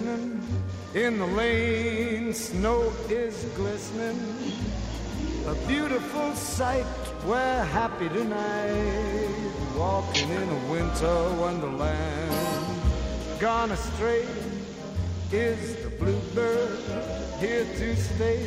[0.00, 0.42] You listening?
[0.94, 4.18] In the lane, snow is glistening.
[5.46, 6.86] A beautiful sight.
[7.26, 9.52] We're happy tonight.
[9.76, 12.80] Walking in a winter wonderland.
[13.40, 14.26] Gone astray
[15.32, 16.78] is the bluebird.
[17.40, 18.46] Here to stay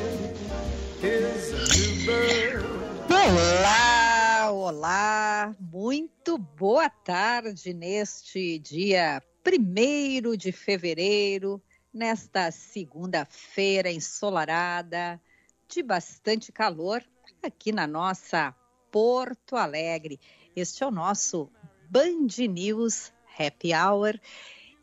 [1.02, 2.66] is a new bird.
[3.10, 11.62] Olá, olá, muito boa tarde neste dia 1 de fevereiro,
[11.94, 15.22] nesta segunda-feira ensolarada,
[15.68, 17.04] de bastante calor,
[17.44, 18.56] aqui na nossa
[18.92, 20.20] Porto Alegre.
[20.56, 21.52] Este é o nosso
[21.88, 24.20] Band News Happy Hour.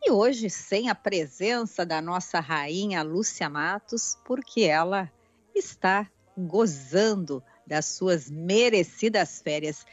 [0.00, 5.12] E hoje, sem a presença da nossa rainha Lúcia Matos, porque ela
[5.56, 9.84] está gozando das suas merecidas férias.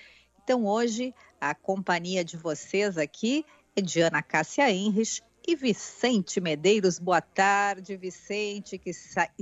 [0.44, 3.44] Então, hoje, a companhia de vocês aqui
[3.76, 7.00] é de Ana Cássia Henrich e Vicente Medeiros.
[7.00, 8.92] Boa tarde, Vicente, que,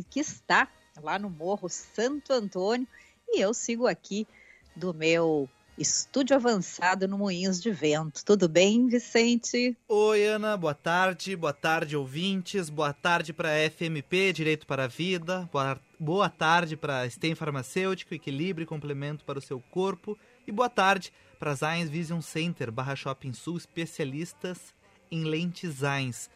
[0.09, 0.67] que está
[1.01, 2.87] lá no Morro Santo Antônio.
[3.29, 4.27] E eu sigo aqui
[4.75, 8.25] do meu estúdio avançado no Moinhos de Vento.
[8.25, 9.77] Tudo bem, Vicente?
[9.87, 15.47] Oi, Ana, boa tarde, boa tarde, ouvintes, boa tarde para FMP, Direito para a Vida,
[15.51, 20.69] boa, boa tarde para STEM Farmacêutico, Equilíbrio e Complemento para o Seu Corpo, e boa
[20.69, 24.73] tarde para Zines Vision Center, barra Shopping Sul, especialistas
[25.11, 26.29] em lentes Zines.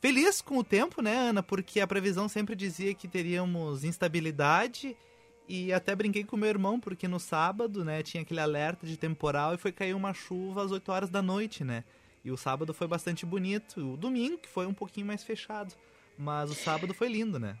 [0.00, 1.42] Feliz com o tempo, né, Ana?
[1.42, 4.96] Porque a previsão sempre dizia que teríamos instabilidade
[5.48, 9.54] e até brinquei com meu irmão, porque no sábado, né, tinha aquele alerta de temporal
[9.54, 11.84] e foi cair uma chuva às 8 horas da noite, né?
[12.24, 13.94] E o sábado foi bastante bonito.
[13.94, 15.72] O domingo, que foi um pouquinho mais fechado.
[16.18, 17.56] Mas o sábado foi lindo, né?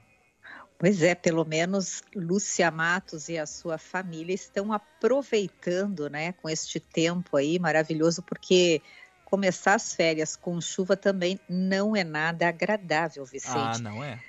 [0.78, 6.78] Pois é, pelo menos Lúcia Matos e a sua família estão aproveitando, né, com este
[6.78, 8.82] tempo aí maravilhoso, porque
[9.24, 13.56] começar as férias com chuva também não é nada agradável, Vicente.
[13.56, 14.22] Ah, não é?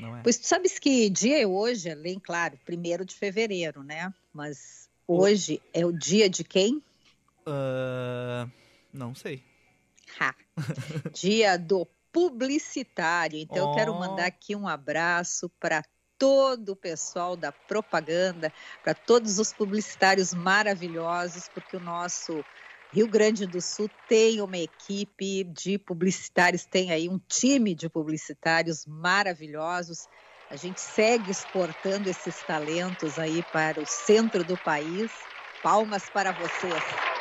[0.00, 0.22] Não é.
[0.22, 4.12] Pois tu sabes que dia é hoje, além, claro, primeiro de fevereiro, né?
[4.32, 5.78] Mas hoje o...
[5.78, 6.82] é o dia de quem?
[7.46, 8.50] Uh,
[8.92, 9.44] não sei.
[10.18, 10.34] Ha.
[11.12, 11.86] dia do
[12.16, 13.38] publicitário.
[13.38, 13.70] Então, oh.
[13.70, 15.84] eu quero mandar aqui um abraço para
[16.18, 18.50] todo o pessoal da propaganda,
[18.82, 22.42] para todos os publicitários maravilhosos, porque o nosso
[22.90, 28.86] Rio Grande do Sul tem uma equipe de publicitários, tem aí um time de publicitários
[28.86, 30.08] maravilhosos.
[30.48, 35.10] A gente segue exportando esses talentos aí para o centro do país.
[35.62, 37.15] Palmas para vocês.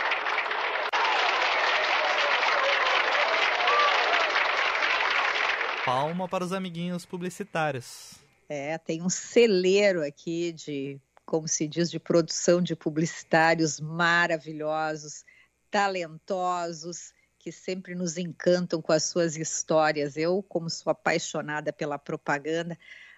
[5.86, 8.16] Palma para os amiguinhos publicitários.
[8.50, 15.24] É, tem um celeiro aqui de, como se diz, de produção de publicitários maravilhosos
[15.70, 20.18] talentosos, que sempre nos encantam com as suas histórias.
[20.18, 22.76] Eu, como sou apaixonada pela propaganda,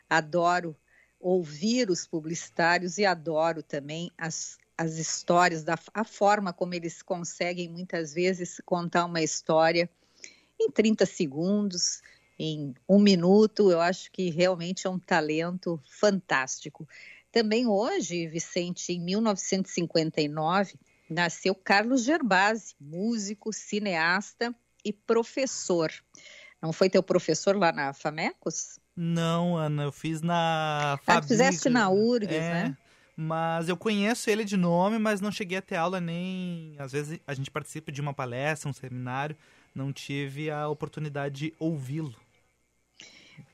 [0.10, 0.76] adoro
[1.22, 7.70] ouvir os publicitários e adoro também as, as histórias, da, a forma como eles conseguem
[7.70, 9.90] muitas vezes contar uma história
[10.60, 12.02] em 30 segundos,
[12.38, 13.72] em um minuto.
[13.72, 16.88] Eu acho que realmente é um talento fantástico.
[17.32, 20.76] Também hoje, Vicente, em 1959,
[21.10, 25.92] nasceu Carlos Gerbasi, músico, cineasta e professor.
[26.62, 28.80] Não foi teu professor lá na Famecos?
[28.96, 31.26] Não, Ana, eu fiz na Fabica.
[31.26, 32.78] Ah, fizeste na URGS, é, né?
[33.16, 36.76] Mas eu conheço ele de nome, mas não cheguei a ter aula nem...
[36.80, 39.36] Às vezes a gente participa de uma palestra, um seminário,
[39.74, 42.16] não tive a oportunidade de ouvi-lo.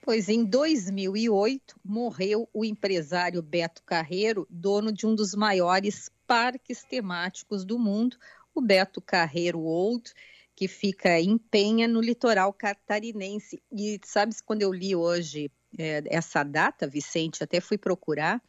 [0.02, 7.64] Pois em 2008 morreu o empresário Beto Carreiro, dono de um dos maiores parques temáticos
[7.64, 8.18] do mundo,
[8.54, 10.14] o Beto Carreiro Old,
[10.56, 13.62] que fica em Penha, no litoral catarinense.
[13.72, 18.42] E sabes, quando eu li hoje é, essa data, Vicente, até fui procurar,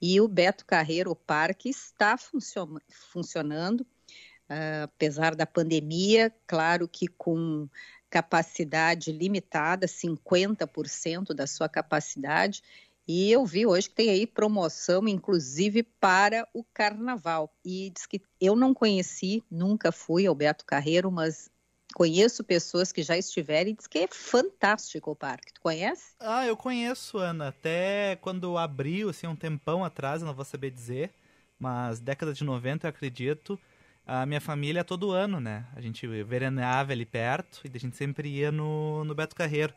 [0.00, 7.68] e o Beto Carreiro Parque está funcion funcionando, uh, apesar da pandemia, claro que com
[8.12, 12.62] capacidade limitada, 50% da sua capacidade,
[13.08, 17.50] e eu vi hoje que tem aí promoção, inclusive para o carnaval.
[17.64, 21.50] E diz que eu não conheci, nunca fui ao Beto Carreiro, mas
[21.94, 25.52] Conheço pessoas que já estiveram e diz que é fantástico o parque.
[25.52, 26.14] Tu conhece?
[26.18, 27.48] Ah, eu conheço, Ana.
[27.48, 31.10] Até quando abriu, assim, um tempão atrás, não vou saber dizer,
[31.58, 33.60] mas década de 90, eu acredito,
[34.06, 35.64] a minha família todo ano, né?
[35.74, 39.72] A gente veraneava ali perto e a gente sempre ia no, no Beto Carreiro.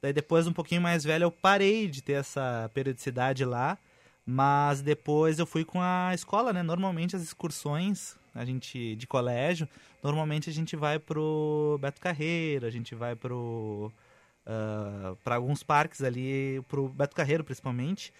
[0.00, 3.76] Daí depois, um pouquinho mais velho, eu parei de ter essa periodicidade lá,
[4.24, 6.62] mas depois eu fui com a escola, né?
[6.62, 9.68] Normalmente as excursões a gente de colégio,
[10.02, 13.92] normalmente a gente vai pro Beto Carreiro, a gente vai pro
[14.46, 18.12] uh, para alguns parques ali, pro Beto Carreiro principalmente.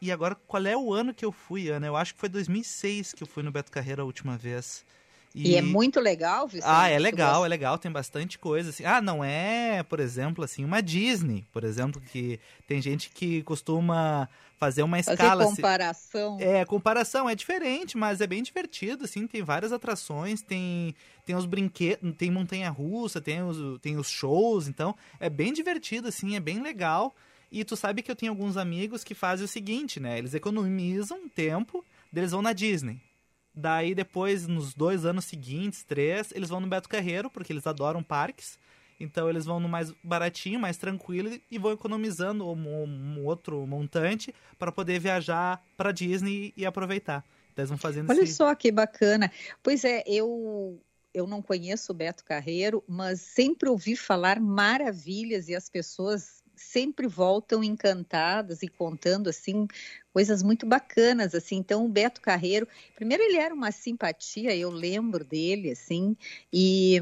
[0.00, 1.86] E agora, qual é o ano que eu fui, Ana?
[1.86, 4.84] Eu acho que foi 2006 que eu fui no Beto Carreiro a última vez.
[5.34, 5.50] E...
[5.50, 6.70] e, é muito legal, Vicente.
[6.70, 8.70] Ah, é legal, é legal, tem bastante coisa.
[8.70, 8.84] Assim.
[8.84, 12.38] Ah, não é, por exemplo, assim, uma Disney, por exemplo, que
[12.68, 15.44] tem gente que costuma fazer uma fazer escala.
[15.44, 16.36] Fazer comparação.
[16.36, 20.94] Assim, é, comparação é diferente, mas é bem divertido, assim, tem várias atrações, tem,
[21.26, 26.36] tem os brinquedos, tem montanha-russa, tem os, tem os shows, então é bem divertido, assim,
[26.36, 27.12] é bem legal.
[27.50, 30.16] E tu sabe que eu tenho alguns amigos que fazem o seguinte, né?
[30.16, 31.84] Eles economizam tempo,
[32.14, 33.00] eles vão na Disney.
[33.54, 38.02] Daí depois, nos dois anos seguintes, três, eles vão no Beto Carreiro, porque eles adoram
[38.02, 38.58] parques.
[38.98, 44.34] Então eles vão no mais baratinho, mais tranquilo e vão economizando um, um outro montante
[44.58, 47.24] para poder viajar para Disney e aproveitar.
[47.52, 48.34] Então, eles vão fazendo Olha esse...
[48.34, 49.30] só que bacana.
[49.62, 50.80] Pois é, eu
[51.12, 57.06] eu não conheço o Beto Carreiro, mas sempre ouvi falar maravilhas e as pessoas sempre
[57.06, 59.66] voltam encantadas e contando assim
[60.12, 61.56] coisas muito bacanas assim.
[61.56, 66.16] Então o Beto Carreiro, primeiro ele era uma simpatia, eu lembro dele assim,
[66.52, 67.00] e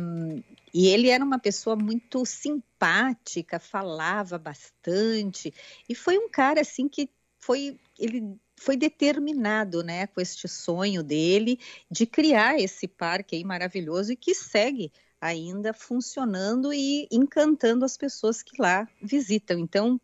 [0.74, 5.52] e ele era uma pessoa muito simpática, falava bastante
[5.88, 11.58] e foi um cara assim que foi ele foi determinado, né, com este sonho dele
[11.90, 18.42] de criar esse parque aí maravilhoso e que segue ainda funcionando e encantando as pessoas
[18.42, 19.56] que lá visitam.
[19.56, 20.00] Então,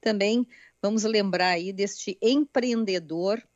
[0.00, 0.46] também
[0.80, 3.46] vamos lembrar aí deste empreendedor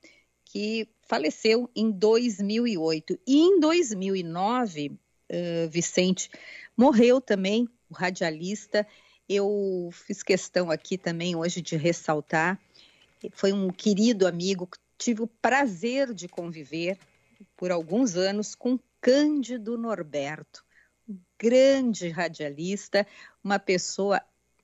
[0.45, 3.19] que faleceu em 2008.
[3.27, 6.31] E em 2009, uh, Vicente,
[6.77, 8.87] morreu também o radialista.
[9.27, 12.61] Eu fiz questão aqui também hoje de ressaltar.
[13.33, 16.99] Foi um querido amigo que tive o prazer de conviver
[17.57, 20.66] por alguns anos com Cândido Norberto
[21.39, 23.07] grande radialista,
[23.43, 24.21] uma pessoa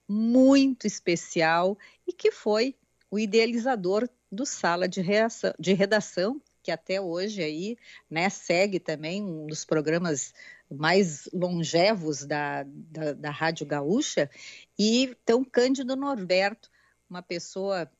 [0.08, 2.74] muito especial e que foi
[3.10, 7.76] o idealizador do Sala de, Reação, de Redação, que até hoje aí,
[8.08, 10.32] né, segue também um dos programas
[10.70, 14.30] mais longevos da, da, da Rádio Gaúcha,
[14.78, 16.70] e então Cândido Norberto,
[17.10, 17.90] uma pessoa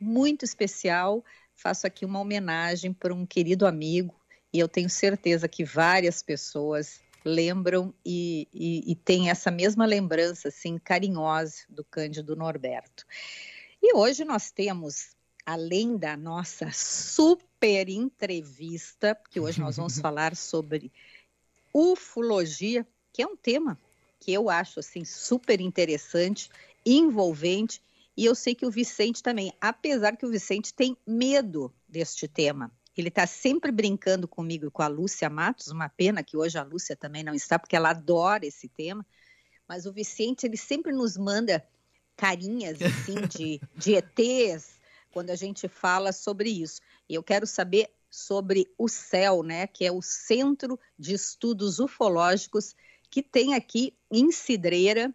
[0.00, 1.24] muito especial,
[1.54, 4.14] faço aqui uma homenagem para um querido amigo,
[4.52, 10.48] e eu tenho certeza que várias pessoas lembram e, e, e têm essa mesma lembrança
[10.48, 13.04] assim carinhosa do Cândido Norberto.
[13.82, 20.92] E hoje nós temos, além da nossa super entrevista, que hoje nós vamos falar sobre
[21.72, 23.78] ufologia, que é um tema
[24.20, 26.50] que eu acho assim super interessante,
[26.84, 27.80] envolvente,
[28.16, 32.72] e eu sei que o Vicente também, apesar que o Vicente tem medo deste tema.
[32.98, 36.64] Ele está sempre brincando comigo e com a Lúcia Matos, uma pena que hoje a
[36.64, 39.06] Lúcia também não está, porque ela adora esse tema.
[39.68, 41.64] Mas o Vicente, ele sempre nos manda
[42.16, 44.80] carinhas assim de, de ETs
[45.12, 46.80] quando a gente fala sobre isso.
[47.08, 52.74] E eu quero saber sobre o CEL, né, que é o Centro de Estudos Ufológicos,
[53.08, 55.14] que tem aqui em Cidreira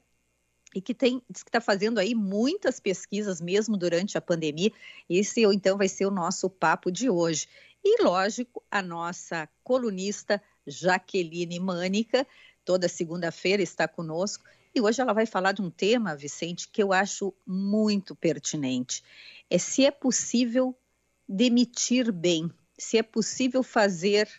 [0.74, 4.72] e que tem que está fazendo aí muitas pesquisas mesmo durante a pandemia.
[5.10, 7.48] Esse então vai ser o nosso papo de hoje.
[7.84, 12.26] E, lógico, a nossa colunista Jaqueline Mânica,
[12.64, 14.46] toda segunda-feira está conosco.
[14.74, 19.04] E hoje ela vai falar de um tema, Vicente, que eu acho muito pertinente.
[19.50, 20.76] É se é possível
[21.28, 24.30] demitir bem, se é possível fazer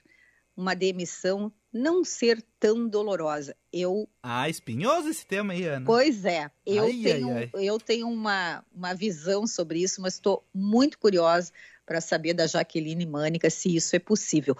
[0.57, 3.57] uma demissão não ser tão dolorosa.
[3.73, 5.85] Eu Ah, espinhoso esse tema aí, Ana.
[5.85, 6.49] Pois é.
[6.65, 7.69] Eu ai, tenho ai, ai.
[7.69, 11.53] eu tenho uma, uma visão sobre isso, mas estou muito curiosa
[11.87, 14.57] para saber da Jaqueline Mânica se isso é possível.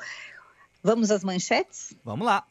[0.83, 1.95] Vamos às manchetes?
[2.05, 2.47] Vamos lá.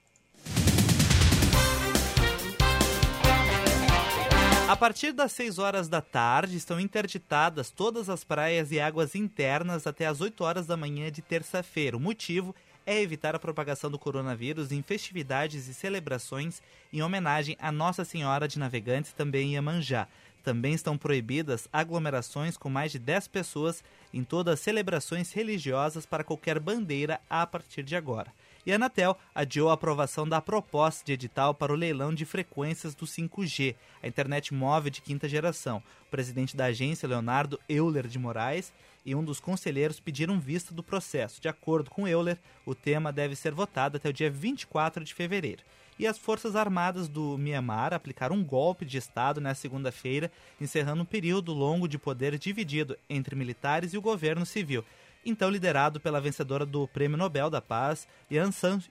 [4.68, 9.86] A partir das 6 horas da tarde, estão interditadas todas as praias e águas internas
[9.86, 11.96] até as 8 horas da manhã de terça-feira.
[11.96, 16.62] O motivo é evitar a propagação do coronavírus em festividades e celebrações
[16.92, 20.08] em homenagem a Nossa Senhora de Navegantes, também em Iemanjá.
[20.44, 23.84] Também estão proibidas aglomerações com mais de 10 pessoas
[24.14, 28.32] em todas as celebrações religiosas para qualquer bandeira a partir de agora.
[28.66, 32.96] E a Anatel adiou a aprovação da proposta de edital para o leilão de frequências
[32.96, 35.84] do 5G, a internet móvel de quinta geração.
[36.08, 38.72] O presidente da agência, Leonardo Euler de Moraes,
[39.06, 41.42] e um dos conselheiros pediram vista do processo.
[41.42, 45.64] De acordo com Euler, o tema deve ser votado até o dia 24 de fevereiro.
[45.98, 51.06] E as Forças Armadas do Myanmar aplicaram um golpe de Estado na segunda-feira, encerrando um
[51.06, 54.84] período longo de poder dividido entre militares e o governo civil,
[55.26, 58.82] então liderado pela vencedora do Prêmio Nobel da Paz, Aung San,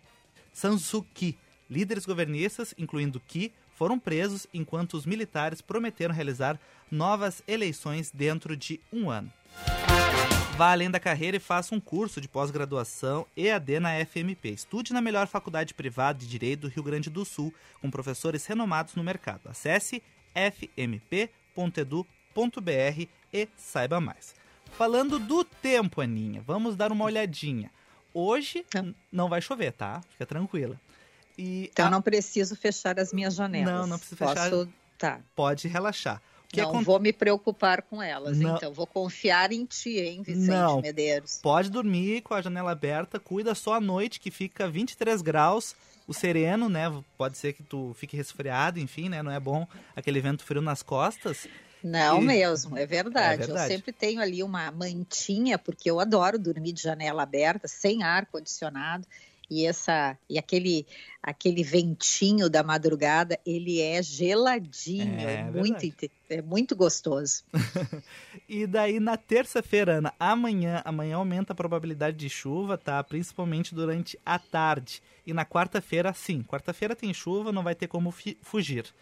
[0.53, 1.37] San Suu Kyi.
[1.69, 6.59] Líderes governistas, incluindo Kyi, foram presos enquanto os militares prometeram realizar
[6.91, 9.33] novas eleições dentro de um ano.
[10.57, 14.51] Vá além da carreira e faça um curso de pós-graduação EAD na FMP.
[14.51, 18.95] Estude na melhor faculdade privada de Direito do Rio Grande do Sul, com professores renomados
[18.95, 19.49] no mercado.
[19.49, 20.03] Acesse
[20.35, 22.07] fmp.edu.br
[23.33, 24.35] e saiba mais.
[24.77, 27.71] Falando do tempo, Aninha, vamos dar uma olhadinha.
[28.13, 28.65] Hoje
[29.11, 30.03] não vai chover, tá?
[30.11, 30.79] Fica tranquila.
[31.37, 31.91] E então a...
[31.91, 33.73] não preciso fechar as minhas janelas.
[33.73, 34.51] Não, não precisa fechar.
[34.51, 34.69] Posso...
[34.99, 35.21] Tá.
[35.35, 38.57] Pode relaxar que não vou me preocupar com elas, não.
[38.57, 38.73] então.
[38.73, 40.83] Vou confiar em ti, hein, Vicente não.
[40.83, 41.41] Medeiros.
[41.43, 45.75] Pode dormir com a janela aberta, cuida só à noite, que fica 23 graus,
[46.07, 46.93] o sereno, né?
[47.17, 49.23] Pode ser que tu fique resfriado, enfim, né?
[49.23, 49.67] Não é bom
[49.97, 51.49] aquele vento frio nas costas.
[51.83, 52.27] Não e...
[52.27, 53.43] mesmo, é verdade.
[53.43, 53.73] é verdade.
[53.73, 58.27] Eu sempre tenho ali uma mantinha, porque eu adoro dormir de janela aberta, sem ar
[58.27, 59.07] condicionado
[59.53, 60.87] e essa e aquele
[61.23, 67.45] aquele ventinho da madrugada ele é geladinho é, é muito é muito gostoso.
[68.49, 73.03] E daí na terça-feira Ana amanhã amanhã aumenta a probabilidade de chuva tá?
[73.05, 75.03] Principalmente durante a tarde.
[75.27, 78.93] E na quarta-feira sim quarta-feira tem chuva não vai ter como fugir.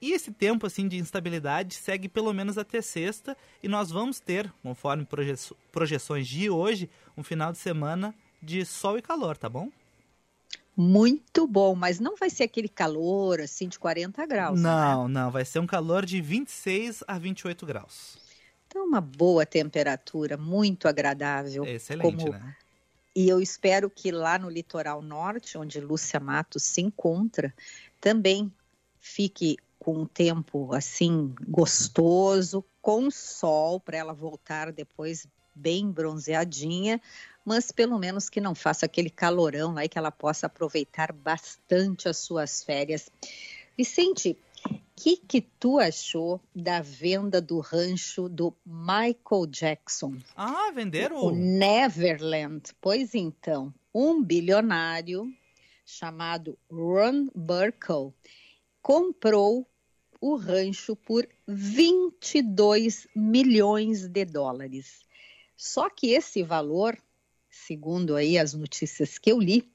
[0.00, 4.52] E esse tempo assim de instabilidade segue pelo menos até sexta e nós vamos ter,
[4.62, 5.34] conforme proje
[5.72, 9.70] projeções de hoje, um final de semana de sol e calor, tá bom?
[10.80, 14.60] Muito bom, mas não vai ser aquele calor assim de 40 graus.
[14.60, 15.14] Não, né?
[15.14, 18.16] não, vai ser um calor de 26 a 28 graus.
[18.68, 21.64] Então, uma boa temperatura, muito agradável.
[21.64, 22.30] Excelente, como...
[22.30, 22.54] né?
[23.16, 27.52] E eu espero que lá no litoral norte, onde Lúcia Matos se encontra,
[28.00, 28.52] também
[29.00, 37.00] fique com um tempo assim gostoso, com sol para ela voltar depois bem bronzeadinha,
[37.48, 42.06] mas pelo menos que não faça aquele calorão lá e que ela possa aproveitar bastante
[42.06, 43.10] as suas férias.
[43.74, 44.36] Vicente,
[44.70, 50.18] o que, que tu achou da venda do rancho do Michael Jackson?
[50.36, 51.24] Ah, venderam?
[51.24, 52.64] O Neverland.
[52.82, 55.32] Pois então, um bilionário
[55.86, 58.12] chamado Ron Burkle
[58.82, 59.66] comprou
[60.20, 65.00] o rancho por 22 milhões de dólares.
[65.56, 66.98] Só que esse valor
[67.66, 69.68] segundo aí as notícias que eu li,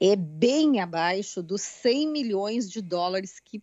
[0.00, 3.62] é bem abaixo dos 100 milhões de dólares que,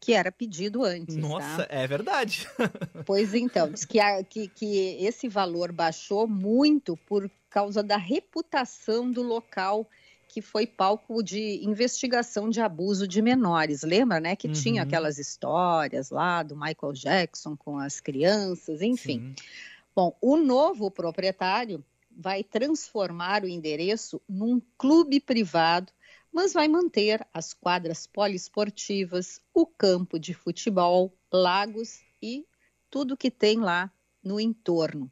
[0.00, 1.16] que era pedido antes.
[1.16, 1.66] Nossa, tá?
[1.68, 2.48] é verdade.
[3.04, 9.10] pois então, diz que, a, que, que esse valor baixou muito por causa da reputação
[9.10, 9.88] do local
[10.34, 13.84] que foi palco de investigação de abuso de menores.
[13.84, 14.52] Lembra, né, que uhum.
[14.52, 19.32] tinha aquelas histórias lá do Michael Jackson com as crianças, enfim.
[19.38, 19.46] Sim.
[19.94, 21.84] Bom, o novo proprietário
[22.16, 25.92] vai transformar o endereço num clube privado,
[26.32, 32.46] mas vai manter as quadras poliesportivas, o campo de futebol, lagos e
[32.90, 33.90] tudo que tem lá
[34.22, 35.10] no entorno.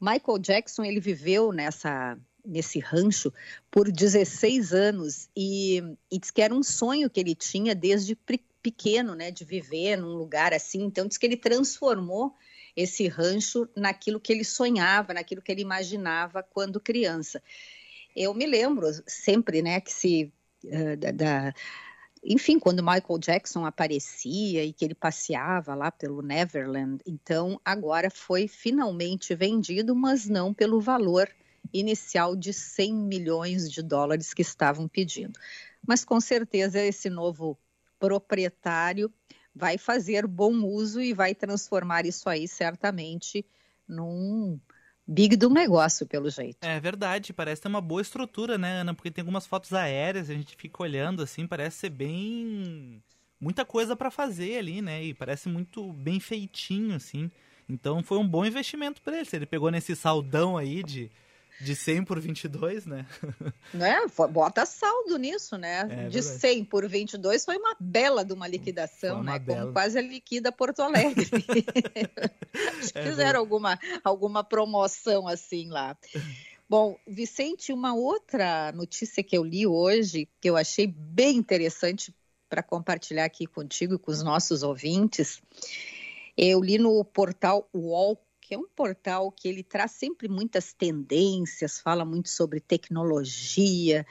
[0.00, 3.32] Michael Jackson ele viveu nessa nesse rancho
[3.70, 8.16] por 16 anos e, e diz que era um sonho que ele tinha desde
[8.62, 10.84] pequeno, né, de viver num lugar assim.
[10.84, 12.32] Então diz que ele transformou
[12.76, 17.42] esse rancho naquilo que ele sonhava, naquilo que ele imaginava quando criança.
[18.14, 20.32] Eu me lembro sempre, né, que se
[20.64, 21.54] uh, da, da
[22.28, 28.48] enfim, quando Michael Jackson aparecia e que ele passeava lá pelo Neverland, então agora foi
[28.48, 31.30] finalmente vendido, mas não pelo valor
[31.72, 35.38] inicial de 100 milhões de dólares que estavam pedindo.
[35.86, 37.56] Mas com certeza esse novo
[37.98, 39.12] proprietário
[39.56, 43.44] vai fazer bom uso e vai transformar isso aí certamente
[43.88, 44.60] num
[45.06, 46.58] big do negócio, pelo jeito.
[46.60, 48.92] É verdade, parece ter uma boa estrutura, né, Ana?
[48.92, 53.02] Porque tem algumas fotos aéreas, a gente fica olhando assim, parece ser bem.
[53.40, 55.02] muita coisa para fazer ali, né?
[55.02, 57.30] E parece muito bem feitinho, assim.
[57.66, 59.24] Então foi um bom investimento para ele.
[59.24, 61.10] Se ele pegou nesse saldão aí de
[61.60, 63.06] de 100 por 22, né?
[63.72, 64.00] né?
[64.30, 65.80] Bota saldo nisso, né?
[65.80, 66.22] É, de verdade.
[66.22, 69.38] 100 por 22 foi uma bela de uma liquidação, uma né?
[69.38, 69.60] Bela.
[69.60, 71.26] Como quase a liquida Porto Alegre.
[72.78, 75.96] Acho que é fizeram alguma, alguma promoção assim lá.
[76.68, 82.12] Bom, Vicente, uma outra notícia que eu li hoje, que eu achei bem interessante
[82.48, 85.40] para compartilhar aqui contigo e com os nossos ouvintes,
[86.36, 91.80] eu li no portal UOL, que é um portal que ele traz sempre muitas tendências,
[91.80, 94.06] fala muito sobre tecnologia,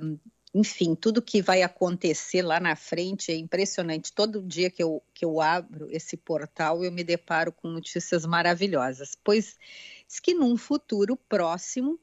[0.00, 0.16] um,
[0.54, 4.12] enfim, tudo que vai acontecer lá na frente é impressionante.
[4.12, 9.16] Todo dia que eu, que eu abro esse portal, eu me deparo com notícias maravilhosas.
[9.22, 9.58] Pois
[10.06, 11.98] diz que num futuro próximo,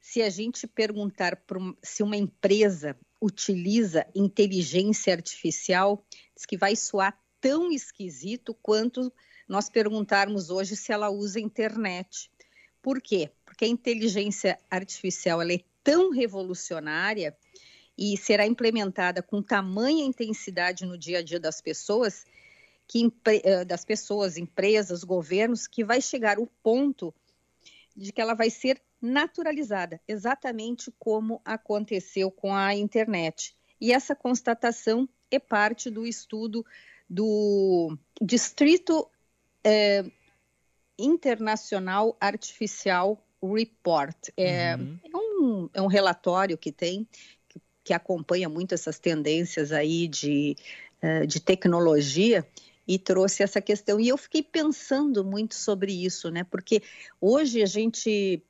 [0.00, 1.40] se a gente perguntar
[1.80, 9.12] se uma empresa utiliza inteligência artificial, diz que vai soar tão esquisito quanto
[9.48, 12.30] nós perguntarmos hoje se ela usa internet.
[12.80, 13.30] Por quê?
[13.44, 17.36] Porque a inteligência artificial ela é tão revolucionária
[17.96, 22.24] e será implementada com tamanha intensidade no dia a dia das pessoas,
[22.88, 27.14] que, eh, das pessoas, empresas, governos, que vai chegar o ponto
[27.94, 33.54] de que ela vai ser naturalizada, exatamente como aconteceu com a internet.
[33.80, 36.64] E essa constatação é parte do estudo
[37.08, 39.10] do Distrito
[39.64, 40.04] é,
[40.98, 44.16] Internacional Artificial Report.
[44.36, 44.98] É, uhum.
[45.04, 47.06] é, um, é um relatório que tem,
[47.48, 50.56] que, que, acompanha muito essas tendências aí de,
[51.02, 52.46] uh, de tecnologia
[52.86, 53.98] e trouxe essa questão.
[53.98, 56.44] E eu fiquei pensando muito sobre isso, né?
[56.44, 56.82] Porque
[57.20, 58.42] hoje a gente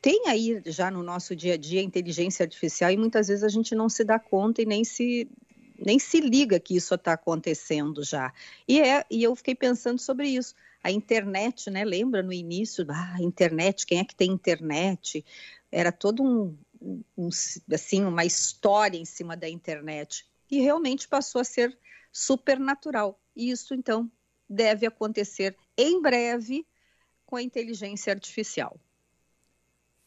[0.00, 3.74] tem aí já no nosso dia a dia inteligência artificial e muitas vezes a gente
[3.74, 5.28] não se dá conta e nem se
[5.78, 8.32] nem se liga que isso está acontecendo já.
[8.66, 10.54] E, é, e eu fiquei pensando sobre isso.
[10.82, 11.84] A internet, né?
[11.84, 15.24] Lembra no início, ah, internet, quem é que tem internet?
[15.70, 16.56] Era todo um,
[17.16, 17.28] um,
[17.72, 20.26] assim, uma história em cima da internet.
[20.50, 21.76] E realmente passou a ser
[22.12, 23.20] supernatural.
[23.36, 24.10] E isso, então,
[24.48, 26.66] deve acontecer em breve
[27.26, 28.80] com a inteligência artificial.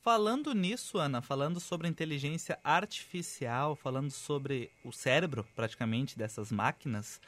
[0.03, 7.21] Falando nisso, Ana, falando sobre inteligência artificial, falando sobre o cérebro, praticamente, dessas máquinas,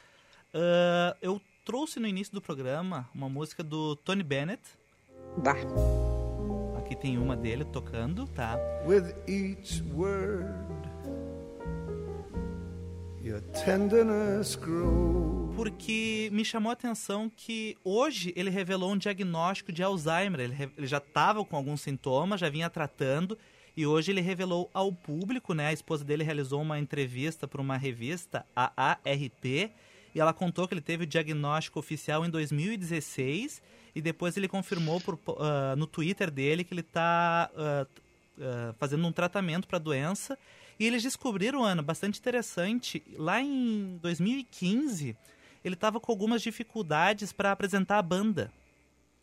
[0.52, 4.60] uh, eu trouxe no início do programa uma música do Tony Bennett.
[5.36, 5.54] Bah.
[6.76, 8.58] Aqui tem uma dele tocando, tá?
[8.84, 10.52] With each word,
[13.22, 19.82] your tenderness grows porque me chamou a atenção que hoje ele revelou um diagnóstico de
[19.82, 20.40] Alzheimer.
[20.40, 23.38] Ele, ele já estava com alguns sintomas, já vinha tratando,
[23.76, 25.68] e hoje ele revelou ao público, né?
[25.68, 30.74] A esposa dele realizou uma entrevista para uma revista, a ARP, e ela contou que
[30.74, 33.62] ele teve o diagnóstico oficial em 2016
[33.94, 37.88] e depois ele confirmou por, uh, no Twitter dele que ele está uh,
[38.40, 40.38] uh, fazendo um tratamento para a doença.
[40.78, 45.16] E eles descobriram, Ana, bastante interessante, lá em 2015
[45.64, 48.52] ele estava com algumas dificuldades para apresentar a banda.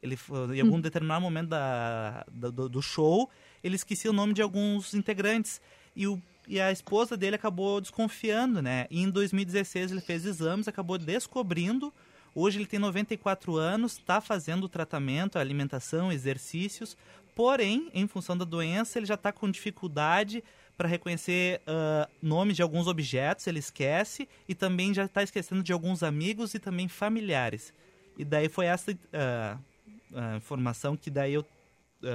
[0.02, 0.18] Ele,
[0.56, 0.82] em algum hum.
[0.82, 3.30] determinado momento da, do, do, show,
[3.64, 5.62] ele esquecia o nome de alguns integrantes.
[5.96, 8.88] E, o, e a esposa dele acabou desconfiando, né?
[8.90, 11.94] E em 2016 ele fez exames, acabou descobrindo.
[12.34, 16.98] Hoje ele tem 94 anos, está fazendo o tratamento, a alimentação, exercícios.
[17.36, 20.44] Porém, em função da doença, ele já está com dificuldade
[20.82, 25.72] para reconhecer uh, nomes de alguns objetos, ele esquece, e também já está esquecendo de
[25.72, 27.72] alguns amigos e também familiares.
[28.18, 31.46] E daí foi essa uh, informação que daí eu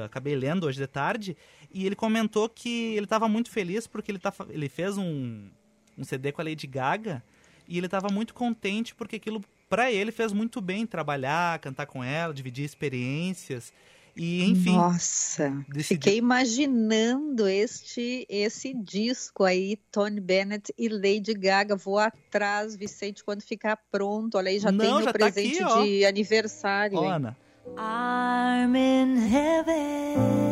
[0.04, 1.36] acabei lendo hoje de tarde,
[1.72, 5.48] e ele comentou que ele estava muito feliz porque ele, tá, ele fez um,
[5.96, 7.22] um CD com a Lady Gaga,
[7.68, 12.02] e ele estava muito contente porque aquilo para ele fez muito bem trabalhar, cantar com
[12.02, 13.72] ela, dividir experiências.
[14.16, 14.72] E enfim.
[14.72, 16.00] Nossa, decidiu...
[16.02, 21.76] fiquei imaginando este esse disco aí, Tony Bennett e Lady Gaga.
[21.76, 24.38] Vou atrás, Vicente, quando ficar pronto.
[24.38, 26.98] Olha aí, já Não, tem presente tá aqui, de aniversário.
[26.98, 27.36] Ó, Ana.
[27.76, 30.46] I'm in heaven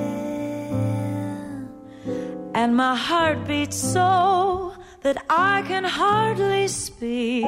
[2.56, 7.44] And my heart beats so that I can hardly speak.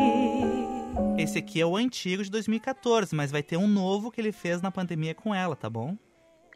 [1.16, 4.60] Esse aqui é o antigo de 2014, mas vai ter um novo que ele fez
[4.60, 5.96] na pandemia com ela, tá bom?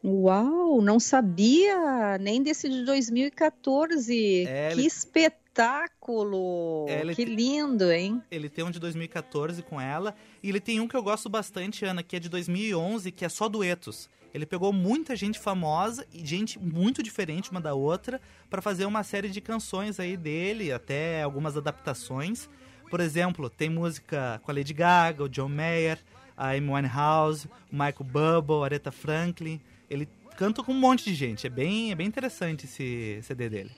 [0.03, 4.47] Uau, não sabia nem desse de 2014.
[4.47, 4.87] É, que ele...
[4.87, 6.87] espetáculo!
[6.89, 8.23] É, que lindo, hein?
[8.31, 11.85] Ele tem um de 2014 com ela e ele tem um que eu gosto bastante,
[11.85, 14.09] Ana, que é de 2011, que é só duetos.
[14.33, 19.03] Ele pegou muita gente famosa e gente muito diferente uma da outra para fazer uma
[19.03, 22.49] série de canções aí dele, até algumas adaptações.
[22.89, 25.99] Por exemplo, tem música com a Lady Gaga, o John Mayer,
[26.37, 29.61] a Amy Winehouse, o Michael Bublé, a Aretha Franklin.
[29.91, 31.47] Ele canta com um monte de gente.
[31.47, 33.71] É bem, é bem interessante esse CD dele.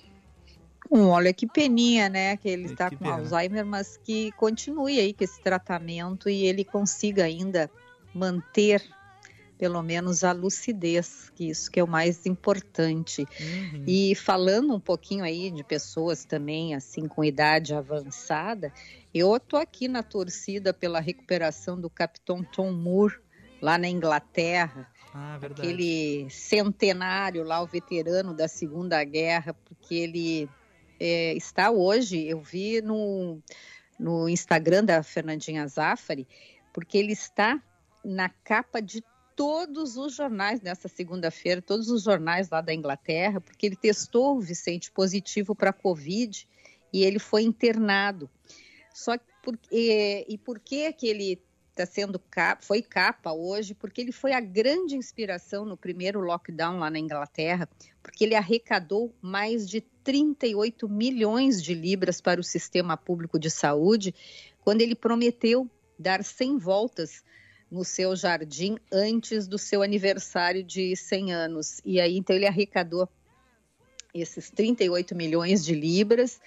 [0.90, 2.36] Hum, olha que peninha, né?
[2.36, 3.14] Que ele está com pena.
[3.14, 7.70] Alzheimer, mas que continue aí com esse tratamento e ele consiga ainda
[8.14, 8.82] manter
[9.62, 13.22] pelo menos a lucidez, que isso que é o mais importante.
[13.22, 13.84] Uhum.
[13.86, 18.72] E falando um pouquinho aí de pessoas também assim com idade avançada,
[19.14, 23.20] eu tô aqui na torcida pela recuperação do Capitão Tom Moore
[23.60, 24.90] lá na Inglaterra.
[25.14, 25.68] Ah, verdade.
[25.68, 30.48] Aquele centenário lá, o veterano da Segunda Guerra, porque ele
[30.98, 33.42] é, está hoje, eu vi no,
[33.98, 36.26] no Instagram da Fernandinha Zaffari,
[36.72, 37.62] porque ele está
[38.04, 39.04] na capa de
[39.36, 44.40] todos os jornais nessa segunda-feira, todos os jornais lá da Inglaterra, porque ele testou o
[44.40, 46.46] Vicente positivo para Covid
[46.92, 48.30] e ele foi internado.
[48.92, 51.42] Só que por, e, e por que que ele
[51.72, 56.78] está sendo capa, foi capa hoje, porque ele foi a grande inspiração no primeiro lockdown
[56.78, 57.68] lá na Inglaterra,
[58.02, 64.14] porque ele arrecadou mais de 38 milhões de libras para o sistema público de saúde,
[64.60, 67.24] quando ele prometeu dar 100 voltas
[67.70, 71.80] no seu jardim antes do seu aniversário de 100 anos.
[71.84, 73.08] E aí, então, ele arrecadou
[74.12, 76.38] esses 38 milhões de libras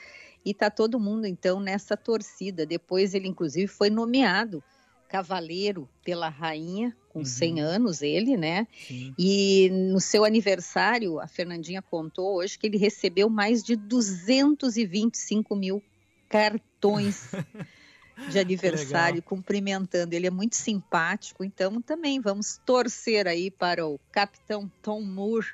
[0.45, 2.63] e está todo mundo, então, nessa torcida.
[2.63, 4.63] Depois, ele, inclusive, foi nomeado
[5.07, 7.25] cavaleiro pela rainha, com uhum.
[7.25, 8.67] 100 anos ele, né?
[8.87, 9.13] Sim.
[9.17, 15.81] E no seu aniversário, a Fernandinha contou hoje que ele recebeu mais de 225 mil
[16.27, 17.31] cartões
[18.29, 20.13] de aniversário, cumprimentando.
[20.13, 25.53] Ele é muito simpático, então também vamos torcer aí para o Capitão Tom Moore,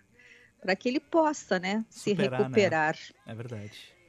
[0.59, 2.37] para que ele possa, né, Superar, se né?
[2.37, 2.95] recuperar.
[2.95, 3.33] Né?
[3.33, 4.00] É verdade.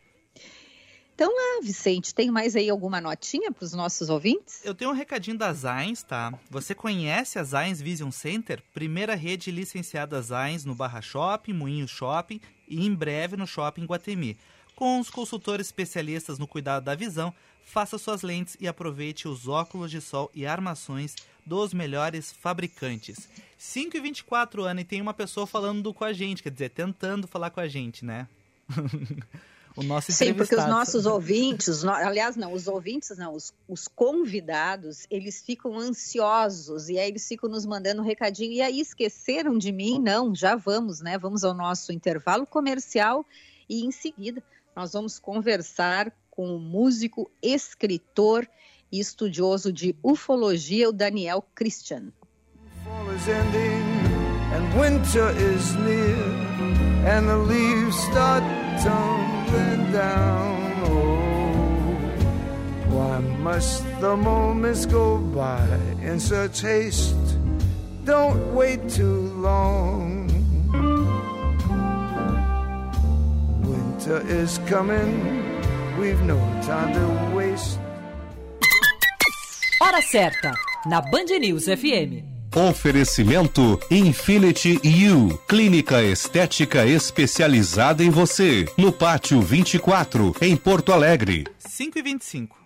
[1.14, 4.64] Então, ah, Vicente, tem mais aí alguma notinha para os nossos ouvintes?
[4.64, 6.32] Eu tenho um recadinho da Zains, tá?
[6.50, 8.62] Você conhece a Zains Vision Center?
[8.72, 14.38] Primeira rede licenciada Zains no Barra Shopping, Moinho Shopping e em breve no Shopping Guatemi.
[14.74, 19.90] Com os consultores especialistas no cuidado da visão, faça suas lentes e aproveite os óculos
[19.90, 23.28] de sol e armações dos melhores fabricantes.
[23.58, 27.28] 5 e 24 anos e tem uma pessoa falando com a gente, quer dizer, tentando
[27.28, 28.26] falar com a gente, né?
[29.76, 33.88] o nosso Sim, porque os nossos ouvintes, no, aliás, não, os ouvintes não, os, os,
[33.88, 38.52] convidados, eles ficam ansiosos e aí eles ficam nos mandando um recadinho.
[38.52, 39.98] E aí esqueceram de mim?
[39.98, 41.16] Não, já vamos, né?
[41.18, 43.24] Vamos ao nosso intervalo comercial
[43.68, 44.42] e em seguida
[44.76, 48.48] nós vamos conversar com o músico, escritor
[48.90, 52.12] e estudioso de ufologia, o Daniel Christian.
[54.54, 56.52] And winter is near
[57.06, 58.42] and the leaves start
[59.52, 60.72] tumbling down.
[60.84, 61.52] Oh,
[62.88, 65.64] why must the moments go by
[66.02, 67.16] in such haste?
[68.04, 70.26] Don't wait too long.
[73.62, 75.40] Winter is coming.
[75.98, 77.78] We've no time to waste.
[79.80, 80.54] Hora certa,
[80.86, 82.31] na Band News FM.
[82.54, 84.78] Oferecimento Infinity
[85.10, 91.46] U, clínica estética especializada em você, no Pátio 24, em Porto Alegre.
[91.58, 92.61] 5 e 25.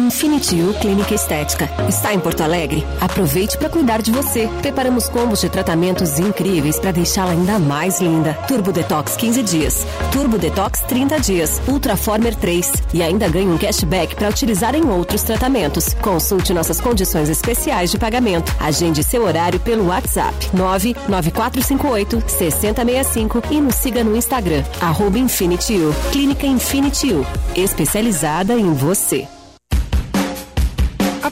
[0.00, 1.68] Infinity U Clínica Estética.
[1.88, 2.86] Está em Porto Alegre?
[3.00, 4.48] Aproveite para cuidar de você.
[4.60, 8.34] Preparamos combos de tratamentos incríveis para deixá-la ainda mais linda.
[8.48, 14.14] Turbo Detox 15 dias, Turbo Detox 30 dias, Ultraformer 3 e ainda ganhe um cashback
[14.14, 15.94] para utilizar em outros tratamentos.
[15.94, 18.54] Consulte nossas condições especiais de pagamento.
[18.58, 25.94] Agende seu horário pelo WhatsApp 99458 6065 e nos siga no Instagram arroba Infinity U.
[26.10, 29.28] Clínica Infinity U, especializada em você.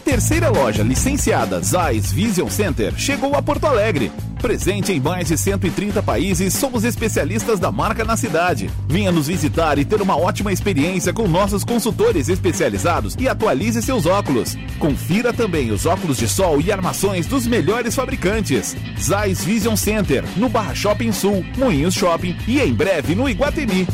[0.08, 4.10] Terceira loja licenciada Zeiss Vision Center chegou a Porto Alegre.
[4.40, 8.70] Presente em mais de 130 países, somos especialistas da marca na cidade.
[8.88, 14.06] Venha nos visitar e ter uma ótima experiência com nossos consultores especializados e atualize seus
[14.06, 14.56] óculos.
[14.78, 18.74] Confira também os óculos de sol e armações dos melhores fabricantes.
[18.98, 23.86] Zeiss Vision Center, no Barra Shopping Sul, Moinhos Shopping e em breve no Iguatemi.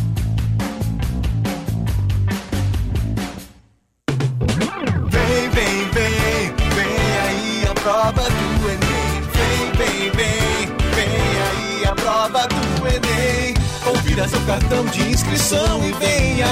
[15.34, 16.48] Inscrição e venha.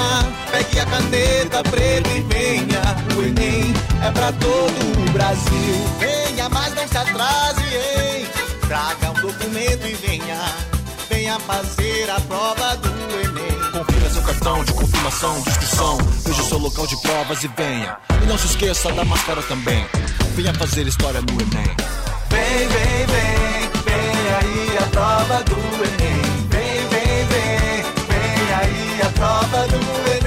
[0.51, 2.81] Pegue a caneta preta e venha.
[3.15, 3.73] O Enem
[4.05, 5.85] é pra todo o Brasil.
[5.99, 8.27] Venha, mas não se atrase, hein?
[8.67, 10.41] Traga um documento e venha.
[11.09, 13.71] Venha fazer a prova do Enem.
[13.71, 15.97] Confira seu cartão de confirmação de inscrição.
[16.25, 17.97] Veja o seu local de provas e venha.
[18.21, 19.85] E não se esqueça da máscara também.
[20.35, 21.75] Venha fazer história no Enem.
[22.29, 23.62] Vem, vem, vem, vem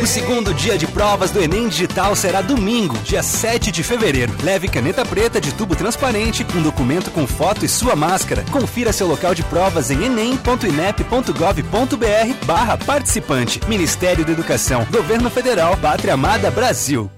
[0.06, 4.32] O segundo dia de provas do Enem Digital será domingo, dia 7 de fevereiro.
[4.40, 8.44] Leve caneta preta de tubo transparente, um documento com foto e sua máscara.
[8.52, 13.60] Confira seu local de provas em enem.inep.gov.br barra participante.
[13.66, 17.10] Ministério da Educação, Governo Federal, Pátria Amada Brasil.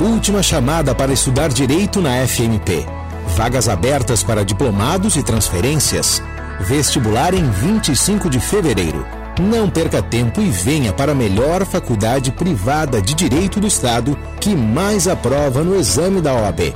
[0.00, 2.86] Última chamada para estudar Direito na FMP.
[3.34, 6.22] Vagas abertas para diplomados e transferências.
[6.60, 9.21] Vestibular em 25 de fevereiro.
[9.40, 14.54] Não perca tempo e venha para a melhor faculdade privada de Direito do Estado que
[14.54, 16.74] mais aprova no exame da OAB.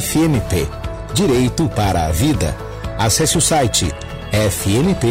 [0.00, 0.66] FMP
[1.14, 2.56] Direito para a Vida.
[2.98, 3.92] Acesse o site
[4.32, 5.08] fmp.edu.br.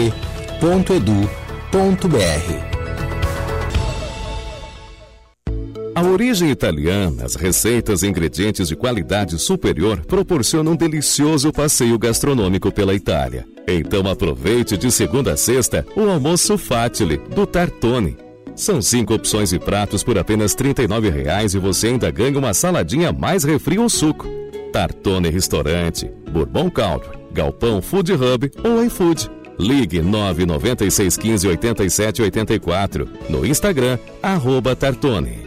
[5.98, 12.72] A origem italiana, as receitas e ingredientes de qualidade superior proporcionam um delicioso passeio gastronômico
[12.72, 13.48] pela Itália.
[13.68, 18.16] Então aproveite de segunda a sexta o almoço Fatile do Tartone.
[18.56, 23.12] São cinco opções de pratos por apenas R$ 39,00 e você ainda ganha uma saladinha
[23.12, 24.28] mais refri ou suco.
[24.72, 29.32] Tartone Restaurante, Bourbon Country, Galpão Food Hub ou iFood.
[29.58, 33.10] Ligue 99615 8784.
[33.28, 35.47] No Instagram, arroba Tartone.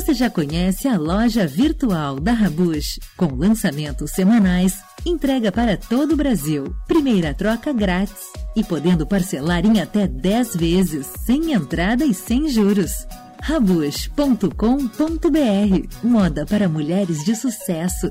[0.00, 6.16] Você já conhece a loja virtual da Rabush, com lançamentos semanais, entrega para todo o
[6.16, 12.48] Brasil, primeira troca grátis e podendo parcelar em até 10 vezes, sem entrada e sem
[12.48, 13.06] juros.
[13.42, 14.48] Rabush.com.br
[16.02, 18.10] Moda para mulheres de sucesso.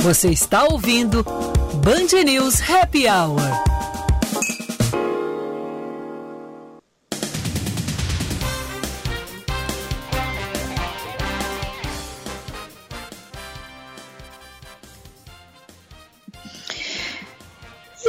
[0.00, 1.22] Você está ouvindo
[1.84, 3.69] Band News Happy Hour.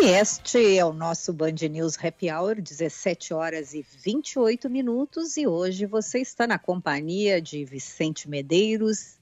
[0.03, 5.37] E este é o nosso Band News Happy Hour, 17 horas e 28 minutos.
[5.37, 9.19] E hoje você está na companhia de Vicente Medeiros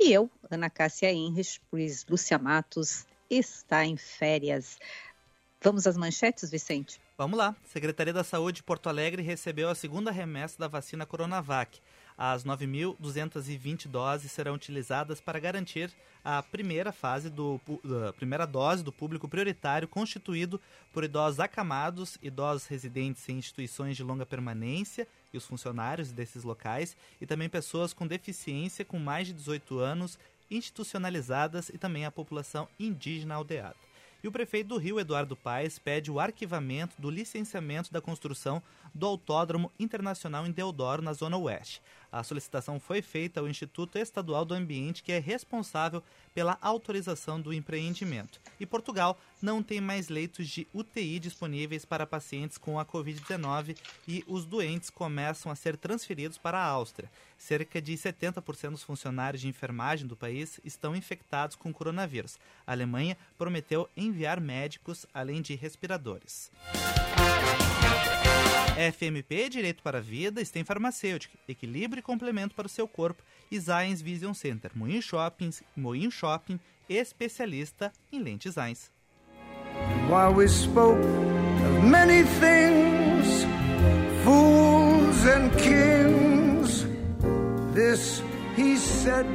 [0.00, 4.78] e eu, Ana Cássia Henrich, pois Lúcia Matos está em férias.
[5.60, 6.98] Vamos às manchetes, Vicente?
[7.18, 7.54] Vamos lá.
[7.70, 11.78] Secretaria da Saúde de Porto Alegre recebeu a segunda remessa da vacina Coronavac.
[12.16, 15.90] As 9.220 doses serão utilizadas para garantir
[16.24, 17.60] a primeira fase do
[18.08, 20.60] a primeira dose do público prioritário constituído
[20.92, 26.96] por idosos acamados, idosos residentes em instituições de longa permanência e os funcionários desses locais
[27.20, 30.18] e também pessoas com deficiência com mais de 18 anos
[30.50, 33.76] institucionalizadas e também a população indígena aldeada.
[34.22, 38.62] E o prefeito do Rio, Eduardo Paes, pede o arquivamento do licenciamento da construção
[38.94, 41.82] do Autódromo Internacional em Deodoro, na Zona Oeste.
[42.12, 46.02] A solicitação foi feita ao Instituto Estadual do Ambiente, que é responsável
[46.34, 48.38] pela autorização do empreendimento.
[48.60, 54.22] E Portugal não tem mais leitos de UTI disponíveis para pacientes com a Covid-19 e
[54.26, 57.10] os doentes começam a ser transferidos para a Áustria.
[57.38, 62.38] Cerca de 70% dos funcionários de enfermagem do país estão infectados com coronavírus.
[62.66, 66.50] A Alemanha prometeu enviar médicos além de respiradores.
[68.76, 73.60] FMP Direito para a Vida, Stem Farmacêutica, Equilíbrio e Complemento para o seu corpo e
[73.60, 76.58] Zayens Vision Center, Moinho Shoppings, Moinho Shopping,
[76.88, 78.90] especialista em lentes Zayens.
[80.08, 83.44] While we spoke of many things,
[84.24, 86.86] fools and kings,
[87.74, 88.22] this
[88.56, 89.26] he said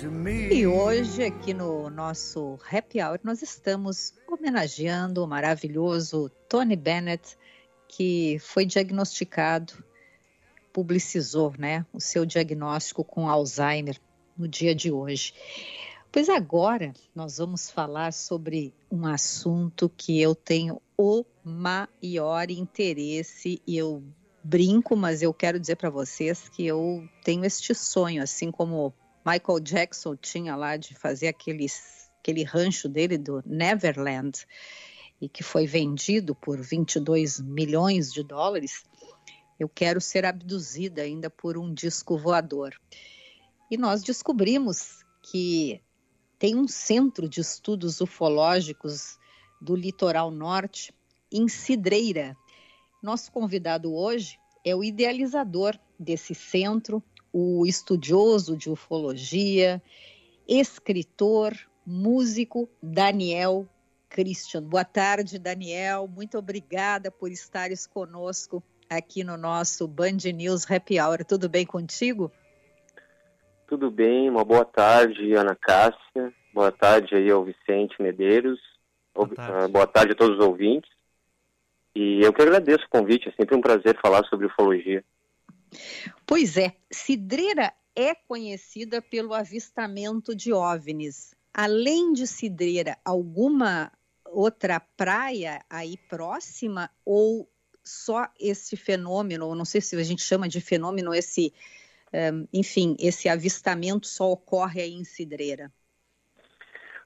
[0.00, 0.48] to me.
[0.52, 7.36] E hoje, aqui no nosso Happy Hour, nós estamos homenageando o maravilhoso Tony Bennett,
[7.88, 9.72] que foi diagnosticado,
[10.72, 13.98] publicizou né, o seu diagnóstico com Alzheimer
[14.36, 15.32] no dia de hoje.
[16.12, 23.76] Pois agora nós vamos falar sobre um assunto que eu tenho o maior interesse e
[23.76, 24.02] eu
[24.42, 28.94] brinco, mas eu quero dizer para vocês que eu tenho este sonho, assim como
[29.24, 34.46] Michael Jackson tinha lá de fazer aqueles, aquele rancho dele do Neverland
[35.20, 38.84] e que foi vendido por 22 milhões de dólares,
[39.58, 42.74] eu quero ser abduzida ainda por um disco voador.
[43.70, 45.80] E nós descobrimos que
[46.38, 49.18] tem um centro de estudos ufológicos
[49.60, 50.94] do litoral norte,
[51.32, 52.36] em Cidreira.
[53.02, 57.02] Nosso convidado hoje é o idealizador desse centro,
[57.32, 59.82] o estudioso de ufologia,
[60.46, 63.68] escritor, músico Daniel
[64.08, 64.62] Christian.
[64.62, 66.08] Boa tarde, Daniel.
[66.08, 71.24] Muito obrigada por estares conosco aqui no nosso Band News Happy Hour.
[71.24, 72.30] Tudo bem contigo?
[73.66, 76.32] Tudo bem, uma boa tarde, Ana Cássia.
[76.54, 78.60] Boa tarde aí ao Vicente Medeiros.
[79.12, 80.90] Boa tarde, uh, boa tarde a todos os ouvintes.
[81.94, 85.04] E eu que agradeço o convite, é sempre um prazer falar sobre ufologia.
[86.26, 91.35] Pois é, Cidreira é conhecida pelo avistamento de OVNIs.
[91.58, 93.90] Além de Cidreira, alguma
[94.26, 97.48] outra praia aí próxima ou
[97.82, 101.54] só esse fenômeno, não sei se a gente chama de fenômeno esse
[102.52, 105.72] enfim, esse avistamento só ocorre aí em Cidreira?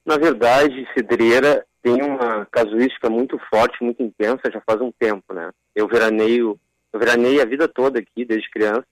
[0.05, 5.53] Na verdade, Cidreira tem uma casuística muito forte, muito intensa, já faz um tempo, né?
[5.75, 6.59] Eu veraneio,
[6.93, 7.01] eu
[7.41, 8.87] a vida toda aqui, desde criança.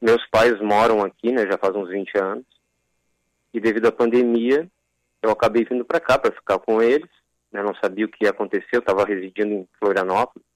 [0.00, 2.51] Meus pais moram aqui, né, já faz uns 20 anos.
[3.52, 4.68] E devido à pandemia,
[5.22, 7.08] eu acabei vindo para cá para ficar com eles.
[7.50, 7.62] Né?
[7.62, 10.46] Não sabia o que ia acontecer, eu estava residindo em Florianópolis.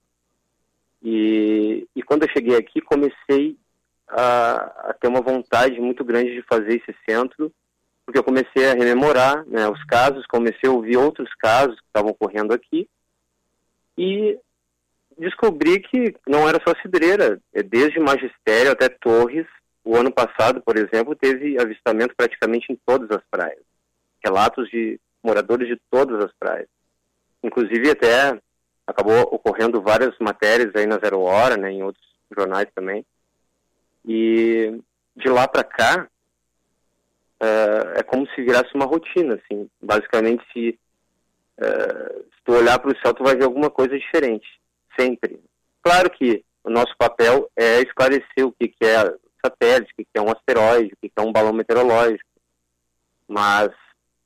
[1.02, 3.56] E, e quando eu cheguei aqui, comecei
[4.09, 7.52] a, a, ter uma vontade muito grande de fazer esse centro,
[8.04, 12.11] porque eu comecei a rememorar né, os casos, comecei a ouvir outros casos que estavam
[12.11, 12.88] ocorrendo aqui
[13.98, 14.38] e
[15.18, 19.46] descobri que não era só cidreira, é desde magistério até torres.
[19.87, 23.62] O ano passado, por exemplo, teve avistamento praticamente em todas as praias.
[24.22, 26.66] Relatos de moradores de todas as praias.
[27.40, 28.37] Inclusive até
[28.85, 32.05] acabou ocorrendo várias matérias aí na Zero Hora, né, em outros
[32.37, 33.07] jornais também,
[34.05, 34.81] e
[35.14, 36.09] de lá para cá,
[37.38, 39.70] é, é, como se virasse uma rotina, assim.
[39.81, 40.77] Basicamente, se,
[41.59, 44.49] é, se tu olhar para o céu, tu vai ver alguma coisa diferente,
[44.99, 45.40] sempre.
[45.81, 49.14] Claro que o nosso papel é esclarecer o que, que é
[49.46, 52.28] satélite, o que, é um asteroide, o que, que é um balão meteorológico.
[53.28, 53.70] Mas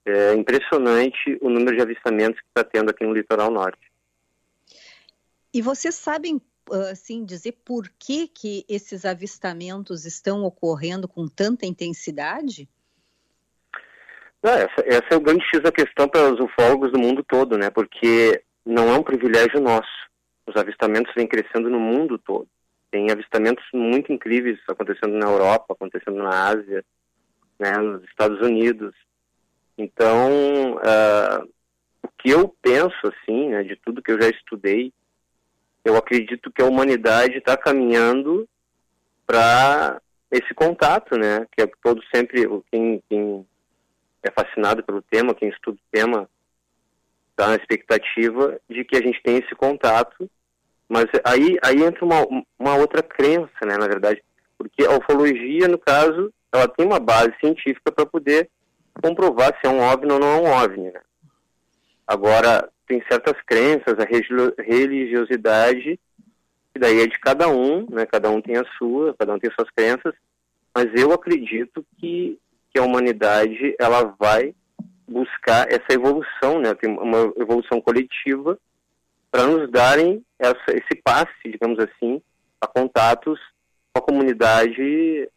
[0.04, 3.90] é impressionante o número de avistamentos que está tendo aqui no litoral norte.
[5.52, 6.40] E vocês sabem
[6.90, 12.68] assim dizer por que, que esses avistamentos estão ocorrendo com tanta intensidade?
[14.42, 17.59] Não, essa, essa é o grande X da questão para os ufólogos do mundo todo,
[17.59, 17.70] né?
[17.70, 19.88] Porque não é um privilégio nosso.
[20.46, 22.48] Os avistamentos vêm crescendo no mundo todo.
[22.90, 26.85] Tem avistamentos muito incríveis acontecendo na Europa, acontecendo na Ásia,
[27.59, 28.94] né, nos Estados Unidos.
[29.79, 31.48] Então, uh,
[32.03, 34.92] o que eu penso, assim, né, de tudo que eu já estudei,
[35.85, 38.48] eu acredito que a humanidade está caminhando
[39.26, 40.00] para
[40.31, 41.46] esse contato, né?
[41.53, 43.46] Que é todo sempre quem, quem
[44.22, 46.29] é fascinado pelo tema, quem estuda o tema,
[47.31, 50.31] está na expectativa de que a gente tenha esse contato.
[50.90, 52.26] Mas aí, aí entra uma,
[52.59, 53.76] uma outra crença, né?
[53.79, 54.20] Na verdade,
[54.59, 58.50] porque a ufologia, no caso, ela tem uma base científica para poder
[59.00, 61.00] comprovar se é um OVNI ou não é um OVNI, né?
[62.05, 65.96] Agora, tem certas crenças, a religiosidade,
[66.74, 68.05] que daí é de cada um, né?
[68.05, 70.12] Cada um tem a sua, cada um tem suas crenças,
[70.74, 72.37] mas eu acredito que,
[72.72, 74.53] que a humanidade ela vai
[75.07, 76.74] buscar essa evolução, né?
[76.74, 78.59] Tem uma evolução coletiva
[79.30, 82.20] para nos darem essa, esse passe, digamos assim,
[82.60, 83.38] a contatos
[83.92, 85.28] com a comunidade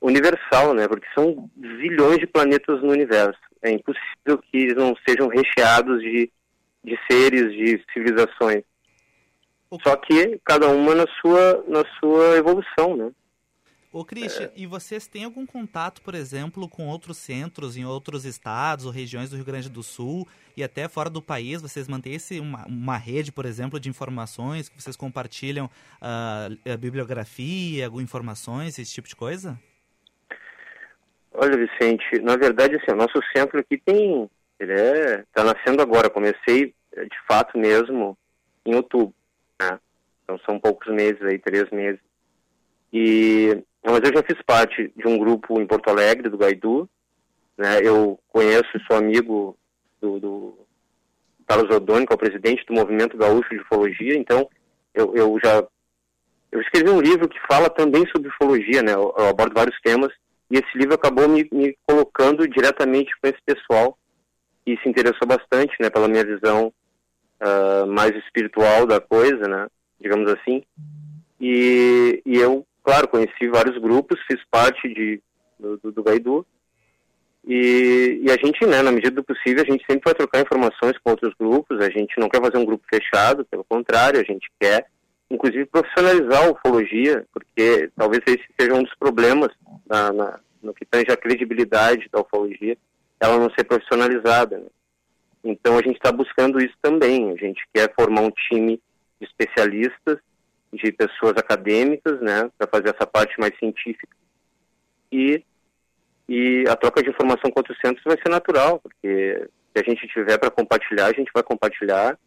[0.00, 0.88] universal, né?
[0.88, 3.40] Porque são zilhões de planetas no universo.
[3.62, 6.30] É impossível que eles não sejam recheados de
[6.84, 8.62] de seres, de civilizações.
[9.82, 13.10] Só que cada uma na sua, na sua evolução, né?
[13.94, 14.50] Ô, Christian, é...
[14.56, 19.30] e vocês têm algum contato, por exemplo, com outros centros em outros estados ou regiões
[19.30, 20.26] do Rio Grande do Sul
[20.56, 21.62] e até fora do país?
[21.62, 26.76] Vocês mantêm esse, uma, uma rede, por exemplo, de informações que vocês compartilham uh, a
[26.76, 29.56] bibliografia, algumas informações, esse tipo de coisa?
[31.32, 34.28] Olha, Vicente, na verdade, assim, o nosso centro aqui tem
[34.58, 36.10] ele é está nascendo agora.
[36.10, 38.18] Comecei eh, de fato mesmo
[38.66, 39.14] em outubro,
[39.62, 39.78] né?
[40.24, 42.00] Então são poucos meses aí, três meses.
[42.94, 46.88] E mas eu já fiz parte de um grupo em Porto Alegre do Gaidu,
[47.58, 47.80] né?
[47.82, 49.58] Eu conheço e sou amigo
[50.00, 50.58] do, do
[51.46, 54.16] Carlos Odoni, que é o presidente do Movimento Gaúcho de Ufologia.
[54.16, 54.48] Então
[54.94, 55.66] eu, eu já
[56.52, 58.94] eu escrevi um livro que fala também sobre ufologia, né?
[58.94, 60.12] Eu, eu abordo vários temas
[60.48, 63.98] e esse livro acabou me, me colocando diretamente com esse pessoal
[64.64, 66.72] e se interessou bastante, né, pela minha visão
[67.42, 69.66] uh, mais espiritual da coisa, né,
[70.00, 70.62] digamos assim.
[71.40, 75.20] E, e eu, claro, conheci vários grupos, fiz parte de,
[75.58, 76.46] do, do, Gaidu,
[77.46, 80.96] E, e, a gente, né, na medida do possível, a gente sempre vai trocar informações
[80.98, 84.50] com outros grupos, a gente não quer fazer um grupo fechado, pelo contrário, a gente
[84.60, 84.86] quer,
[85.30, 89.50] inclusive, profissionalizar a ufologia, porque talvez esse seja um dos problemas
[89.86, 92.76] na, na, no que tange a credibilidade da ufologia,
[93.18, 94.58] ela não ser profissionalizada.
[94.58, 94.66] Né?
[95.42, 98.80] Então a gente está buscando isso também, a gente quer formar um time
[99.20, 100.18] de especialistas,
[100.74, 104.16] de pessoas acadêmicas, né, para fazer essa parte mais científica.
[105.10, 105.44] E
[106.28, 110.06] e a troca de informação com outros centros vai ser natural, porque se a gente
[110.08, 112.18] tiver para compartilhar, a gente vai compartilhar.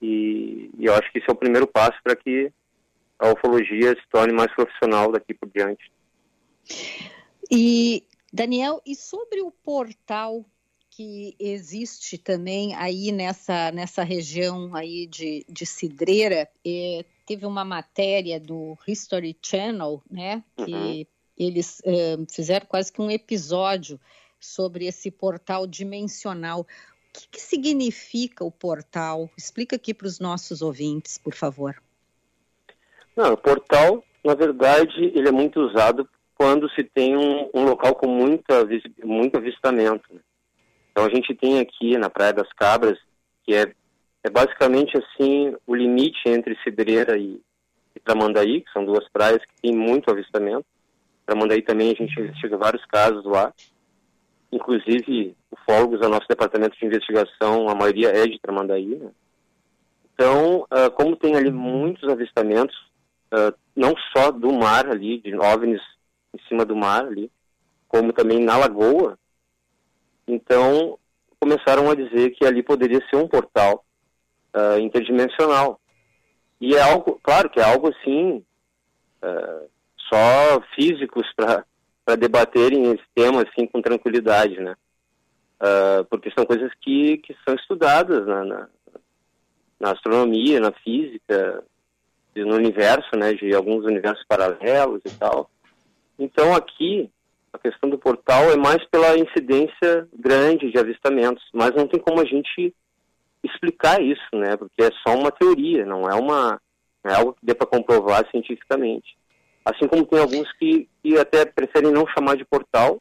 [0.00, 2.52] E, e, eu acho que esse é o primeiro passo para que
[3.18, 5.90] a ufologia se torne mais profissional daqui por diante.
[7.50, 10.44] E, Daniel, e sobre o portal
[10.90, 18.38] que existe também aí nessa, nessa região aí de, de Cidreira, eh, teve uma matéria
[18.38, 21.06] do History Channel, né, que uhum
[21.36, 24.00] eles eh, fizeram quase que um episódio
[24.40, 26.60] sobre esse portal dimensional.
[26.60, 26.66] O
[27.12, 29.28] que, que significa o portal?
[29.36, 31.74] Explica aqui para os nossos ouvintes, por favor.
[33.16, 37.94] Não, o portal, na verdade, ele é muito usado quando se tem um, um local
[37.94, 38.66] com muita,
[39.04, 40.12] muito avistamento.
[40.12, 40.20] Né?
[40.90, 42.98] Então a gente tem aqui na Praia das Cabras,
[43.44, 43.72] que é,
[44.24, 47.38] é basicamente assim o limite entre Cidreira e,
[47.94, 50.64] e Tramandaí, que são duas praias que têm muito avistamento.
[51.26, 53.52] Tramandaí também a gente investiga vários casos lá.
[54.50, 58.96] Inclusive, ufólogos do nosso departamento de investigação, a maioria é de Tramandaí.
[58.96, 59.10] Né?
[60.14, 62.76] Então, uh, como tem ali muitos avistamentos,
[63.32, 65.82] uh, não só do mar ali, de OVNIs
[66.32, 67.30] em cima do mar ali,
[67.88, 69.18] como também na lagoa,
[70.26, 70.98] então
[71.38, 73.83] começaram a dizer que ali poderia ser um portal
[74.54, 75.80] uh, interdimensional.
[76.60, 78.42] E é algo, claro que é algo assim,
[79.22, 79.68] uh,
[80.08, 84.74] só físicos para debaterem esse tema assim com tranquilidade, né?
[85.60, 88.68] Uh, porque são coisas que, que são estudadas na, na,
[89.80, 91.64] na, astronomia, na física,
[92.36, 93.32] no universo, né?
[93.34, 95.50] De alguns universos paralelos e tal.
[96.18, 97.10] Então aqui
[97.52, 102.20] a questão do portal é mais pela incidência grande de avistamentos, mas não tem como
[102.20, 102.74] a gente
[103.44, 104.56] explicar isso, né?
[104.56, 106.60] Porque é só uma teoria, não é uma
[107.04, 109.16] não é algo que dê para comprovar cientificamente.
[109.64, 113.00] Assim como tem alguns que, que até preferem não chamar de portal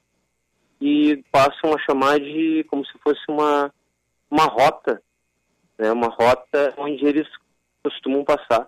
[0.79, 3.73] e passam a chamar de como se fosse uma,
[4.29, 5.01] uma rota,
[5.77, 5.91] né?
[5.91, 7.27] uma rota onde eles
[7.81, 8.67] costumam passar.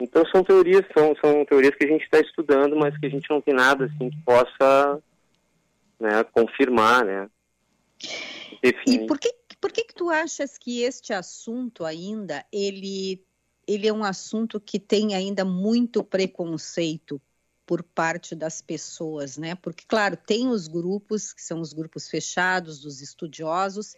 [0.00, 3.30] Então são teorias, são, são teorias que a gente está estudando, mas que a gente
[3.30, 5.00] não tem nada assim que possa
[5.98, 7.28] né, confirmar, né?
[8.62, 9.04] Definir.
[9.04, 13.24] E por que, por que que tu achas que este assunto ainda ele
[13.66, 17.20] ele é um assunto que tem ainda muito preconceito
[17.66, 19.56] por parte das pessoas, né?
[19.56, 23.96] Porque, claro, tem os grupos, que são os grupos fechados, dos estudiosos,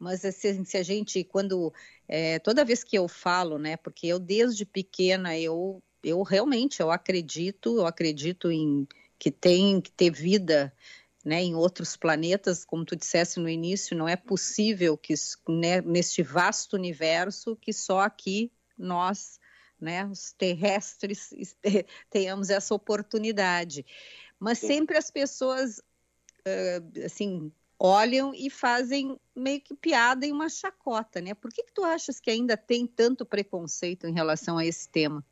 [0.00, 1.72] mas assim, se a gente, quando,
[2.08, 3.76] é, toda vez que eu falo, né?
[3.76, 8.86] Porque eu, desde pequena, eu, eu realmente, eu acredito, eu acredito em
[9.16, 10.74] que tem que ter vida
[11.24, 15.14] né, em outros planetas, como tu disseste no início, não é possível que
[15.48, 19.40] né, neste vasto universo que só aqui nós,
[19.80, 21.30] né, os terrestres,
[22.10, 23.86] tenhamos essa oportunidade.
[24.38, 31.20] Mas sempre as pessoas, uh, assim, olham e fazem meio que piada em uma chacota,
[31.20, 31.32] né?
[31.32, 35.24] Por que, que tu achas que ainda tem tanto preconceito em relação a esse tema?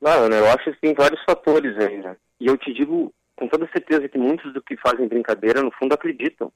[0.00, 2.18] Não, eu acho que tem vários fatores ainda.
[2.40, 5.94] E eu te digo com toda certeza que muitos do que fazem brincadeira, no fundo,
[5.94, 6.52] acreditam.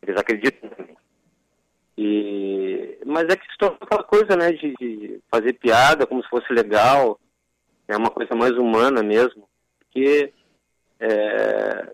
[0.00, 0.96] Eles acreditam também.
[1.98, 6.50] E, mas é que se torna aquela coisa, né, de, fazer piada como se fosse
[6.50, 7.20] legal,
[7.86, 9.46] é uma coisa mais humana mesmo,
[9.78, 10.32] porque
[10.98, 11.92] é,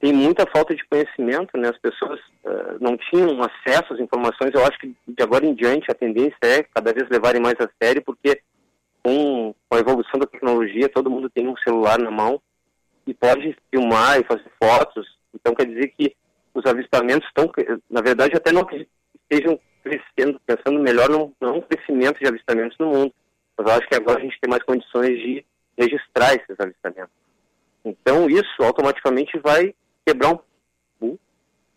[0.00, 4.64] tem muita falta de conhecimento, né, as pessoas uh, não tinham acesso às informações, eu
[4.64, 8.02] acho que de agora em diante a tendência é cada vez levarem mais a sério,
[8.02, 8.40] porque
[9.02, 12.40] com a evolução da tecnologia, todo mundo tem um celular na mão
[13.06, 16.14] e pode filmar e fazer fotos, então quer dizer que
[16.54, 17.50] os avistamentos estão,
[17.90, 18.66] na verdade, até não
[19.30, 23.14] estejam crescendo, pensando melhor num, num crescimento de avistamentos no mundo.
[23.56, 25.44] Mas eu acho que agora a gente tem mais condições de
[25.76, 27.12] registrar esses avistamentos.
[27.84, 29.74] Então isso automaticamente vai
[30.06, 30.38] quebrar um
[31.00, 31.18] tabu.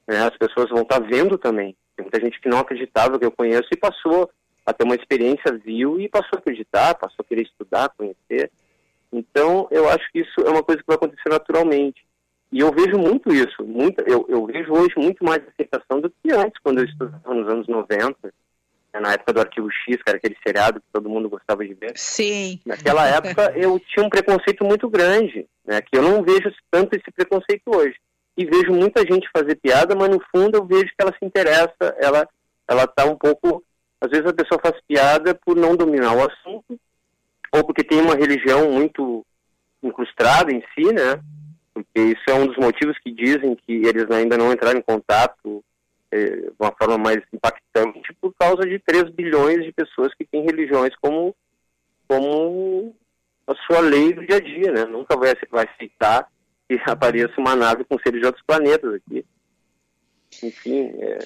[0.07, 0.19] Né?
[0.19, 1.75] As pessoas vão estar vendo também.
[1.95, 4.29] Tem muita gente que não acreditava que eu conheço e passou
[4.65, 8.51] a ter uma experiência, viu e passou a acreditar, passou a querer estudar, conhecer.
[9.17, 12.05] Então eu acho que isso é uma coisa que vai acontecer naturalmente.
[12.51, 16.31] E eu vejo muito isso, muito, eu, eu vejo hoje muito mais aceitação do que
[16.31, 18.33] antes, quando eu estudava nos anos 90.
[18.93, 21.91] na época do Arquivo X, era aquele seriado que todo mundo gostava de ver.
[21.95, 22.59] Sim.
[22.65, 27.11] Naquela época eu tinha um preconceito muito grande, né, que eu não vejo tanto esse
[27.11, 27.95] preconceito hoje.
[28.37, 31.95] E vejo muita gente fazer piada, mas no fundo eu vejo que ela se interessa,
[31.99, 32.27] ela
[32.67, 33.63] ela tá um pouco,
[34.01, 36.79] às vezes a pessoa faz piada por não dominar o assunto,
[37.55, 39.25] ou porque tem uma religião muito
[39.81, 41.21] incrustada em si, né?
[41.73, 45.63] Porque isso é um dos motivos que dizem que eles ainda não entraram em contato
[46.11, 50.43] eh, de uma forma mais impactante por causa de 3 bilhões de pessoas que têm
[50.43, 51.35] religiões como,
[52.07, 52.95] como
[53.47, 54.85] a sua lei do dia a dia, né?
[54.85, 56.27] Nunca vai, vai aceitar
[56.67, 59.25] que apareça uma nave com seres de outros planetas aqui.
[60.43, 61.19] Enfim, é,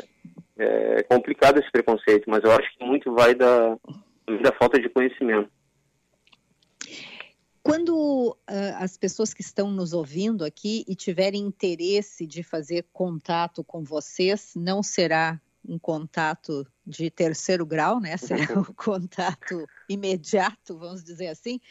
[0.58, 3.78] é complicado esse preconceito, mas eu acho que muito vai da,
[4.44, 5.50] da falta de conhecimento.
[7.70, 8.36] Quando uh,
[8.80, 14.54] as pessoas que estão nos ouvindo aqui e tiverem interesse de fazer contato com vocês,
[14.56, 18.18] não será um contato de terceiro grau, né?
[18.18, 21.62] Será um contato imediato, vamos dizer assim.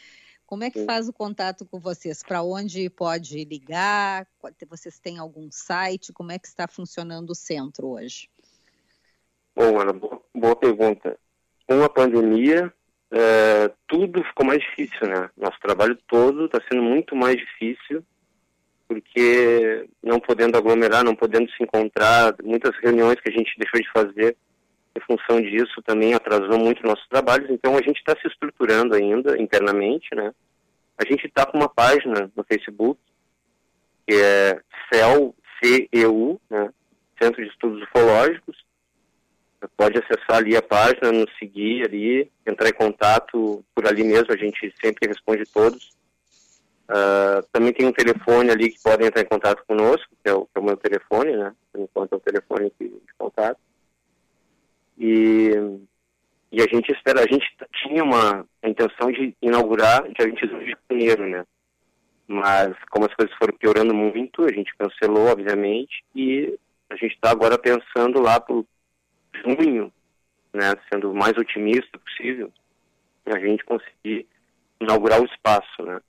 [0.45, 2.23] Como é que faz o contato com vocês?
[2.23, 4.25] Para onde pode ligar?
[4.69, 6.13] Vocês têm algum site?
[6.13, 8.29] Como é que está funcionando o centro hoje?
[9.53, 11.19] Bom, Ana, boa, boa pergunta.
[11.67, 12.73] Com a pandemia,
[13.11, 15.29] é, tudo ficou mais difícil, né?
[15.35, 18.03] Nosso trabalho todo está sendo muito mais difícil,
[18.87, 23.91] porque não podendo aglomerar, não podendo se encontrar, muitas reuniões que a gente deixou de
[23.91, 24.37] fazer
[24.95, 29.39] em função disso também atrasou muito nossos trabalhos, então a gente está se estruturando ainda
[29.41, 30.33] internamente, né?
[30.97, 32.99] A gente está com uma página no Facebook,
[34.07, 34.59] que é
[34.91, 36.69] CEU, né?
[37.21, 38.57] Centro de Estudos Ufológicos,
[39.75, 44.37] pode acessar ali a página, nos seguir ali, entrar em contato por ali mesmo, a
[44.37, 45.97] gente sempre responde todos.
[46.89, 50.45] Uh, também tem um telefone ali que podem entrar em contato conosco, que é o,
[50.45, 51.53] que é o meu telefone, né?
[51.71, 53.59] Por enquanto é o telefone de, de contato.
[54.97, 55.51] E,
[56.51, 57.45] e a gente espera, a gente
[57.83, 61.45] tinha uma a intenção de inaugurar dia 22 de janeiro, né?
[62.27, 66.57] Mas como as coisas foram piorando muito, a gente cancelou, obviamente, e
[66.89, 68.55] a gente está agora pensando lá para
[69.43, 69.91] junho,
[70.53, 72.51] né, sendo o mais otimista possível,
[73.25, 74.27] a gente conseguir
[74.79, 75.99] inaugurar o espaço, né.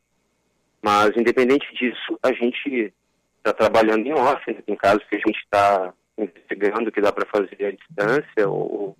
[0.82, 2.92] Mas, independente disso, a gente
[3.38, 4.62] está trabalhando em off, né?
[4.64, 8.96] tem casos que a gente está investigando que dá para fazer à distância, ou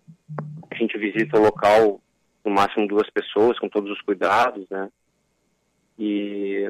[0.70, 2.01] a gente visita o local
[2.45, 4.91] no máximo duas pessoas, com todos os cuidados, né.
[5.99, 6.66] E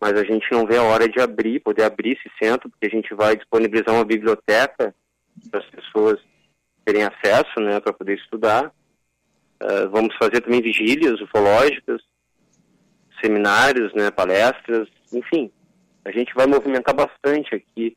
[0.00, 2.90] mas a gente não vê a hora de abrir, poder abrir esse centro, porque a
[2.90, 4.94] gente vai disponibilizar uma biblioteca
[5.50, 6.18] para as pessoas
[6.84, 8.72] terem acesso, né, para poder estudar.
[9.62, 12.02] Uh, vamos fazer também vigílias ufológicas,
[13.20, 15.50] seminários, né, palestras, enfim.
[16.04, 17.96] A gente vai movimentar bastante aqui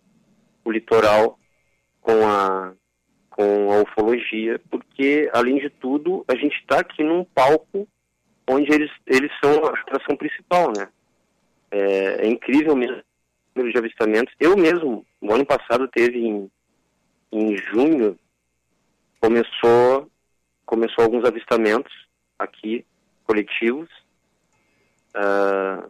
[0.64, 1.40] o litoral
[2.02, 2.74] com a
[3.36, 7.88] com a ufologia, porque além de tudo a gente está aqui num palco
[8.48, 10.88] onde eles eles são a atração principal, né?
[11.72, 13.04] É, é incrível mesmo o
[13.56, 14.34] número de avistamentos.
[14.40, 16.52] Eu mesmo, no ano passado teve em,
[17.32, 18.18] em junho
[19.24, 20.12] começou
[20.66, 21.94] começou alguns avistamentos
[22.38, 22.86] aqui
[23.24, 23.90] coletivos.
[25.16, 25.90] Uh,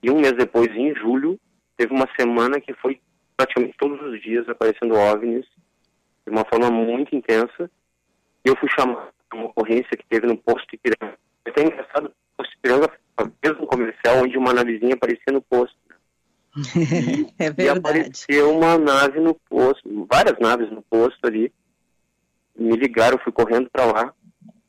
[0.00, 1.40] e um mês depois em julho
[1.76, 3.00] teve uma semana que foi
[3.36, 5.44] praticamente todos os dias aparecendo ovnis
[6.24, 7.68] de uma forma muito intensa.
[8.44, 11.18] E eu fui chamar uma ocorrência que teve no posto Ipiranga.
[11.44, 15.42] É até engraçado o posto Ipiranga foi o mesmo comercial onde uma navezinha aparecia no
[15.42, 15.76] posto.
[17.38, 17.62] É verdade.
[17.62, 21.52] E apareceu uma nave no posto, várias naves no posto ali,
[22.56, 24.14] me ligaram, fui correndo para lá,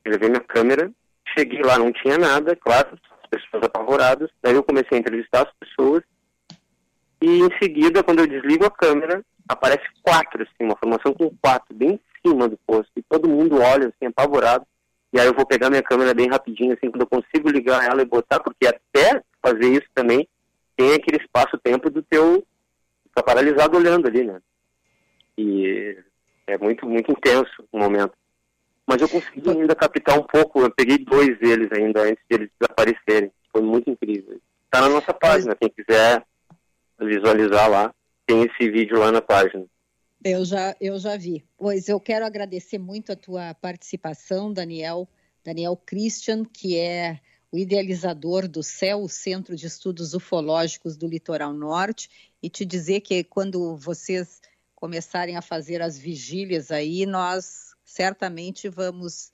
[0.06, 0.92] levei minha câmera,
[1.38, 5.54] cheguei lá, não tinha nada, claro, as pessoas apavoradas, daí eu comecei a entrevistar as
[5.60, 6.04] pessoas,
[7.22, 11.76] e em seguida, quando eu desligo a câmera, aparece quatro, assim, uma formação com quatro,
[11.76, 14.66] bem em cima do posto, e todo mundo olha, assim, apavorado,
[15.14, 18.02] e aí eu vou pegar minha câmera bem rapidinho, assim, quando eu consigo ligar ela
[18.02, 20.28] e botar, porque até fazer isso também,
[20.76, 22.46] tem aquele espaço-tempo do teu,
[23.08, 24.42] ficar paralisado olhando ali, né,
[25.38, 25.98] e
[26.52, 28.14] é muito, muito intenso o momento.
[28.86, 32.50] Mas eu consegui ainda captar um pouco, eu peguei dois deles ainda antes de eles
[32.60, 33.32] desaparecerem.
[33.52, 34.40] Foi muito incrível.
[34.66, 36.24] Está na nossa página, quem quiser
[37.00, 37.94] visualizar lá,
[38.26, 39.66] tem esse vídeo lá na página.
[40.24, 41.44] Eu já, eu já vi.
[41.58, 45.08] Pois eu quero agradecer muito a tua participação, Daniel,
[45.44, 47.20] Daniel Christian, que é
[47.52, 52.10] o idealizador do CEL, o Centro de Estudos Ufológicos do Litoral Norte,
[52.42, 54.42] e te dizer que quando vocês
[54.82, 59.32] começarem a fazer as vigílias aí, nós certamente vamos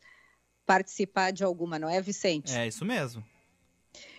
[0.66, 2.54] participar de alguma, não é, Vicente?
[2.54, 3.24] É isso mesmo.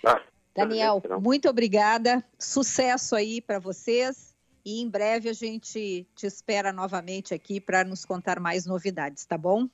[0.07, 0.23] Ah,
[0.57, 2.25] Daniel, muito obrigada.
[2.39, 4.35] Sucesso aí para vocês.
[4.65, 9.37] E em breve a gente te espera novamente aqui para nos contar mais novidades, tá
[9.37, 9.69] bom?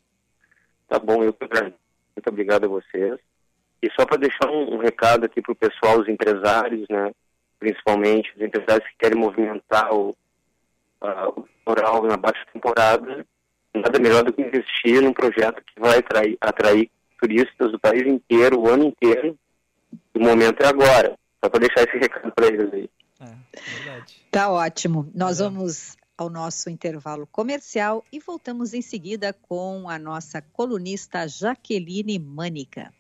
[0.89, 1.79] Tá bom, eu que agradeço.
[2.17, 3.19] Muito obrigado a vocês.
[3.81, 7.13] E só para deixar um, um, recado aqui para o pessoal, os empresários, né?
[7.61, 10.17] Principalmente os empresários que querem movimentar o,
[11.05, 13.27] uh, o rural na baixa temporada,
[13.75, 16.91] nada melhor do que investir num projeto que vai atrair, atrair
[17.21, 19.39] turistas do país inteiro, o ano inteiro.
[20.15, 21.17] O momento é agora.
[21.43, 22.91] Só para deixar esse recado para eles aí.
[23.21, 24.27] É, verdade.
[24.31, 25.11] Tá ótimo.
[25.15, 25.45] Nós é.
[25.45, 32.93] vamos ao nosso intervalo comercial e voltamos em seguida com a nossa colunista Jaqueline Mânica.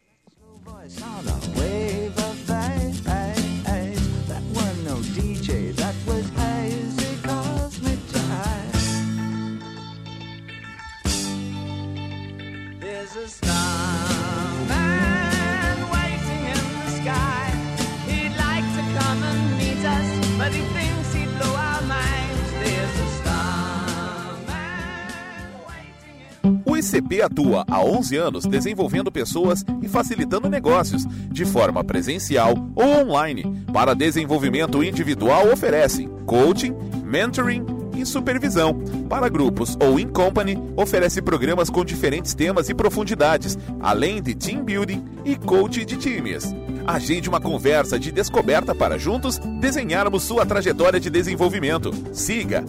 [26.65, 33.07] O ICP atua há 11 anos desenvolvendo pessoas e facilitando negócios, de forma presencial ou
[33.07, 33.65] online.
[33.73, 37.74] Para desenvolvimento individual, oferece coaching, mentoring
[38.05, 38.75] supervisão.
[39.09, 44.65] Para grupos ou in company, oferece programas com diferentes temas e profundidades, além de team
[44.65, 46.55] building e coaching de times.
[46.87, 51.91] Agende uma conversa de descoberta para juntos desenharmos sua trajetória de desenvolvimento.
[52.13, 52.65] Siga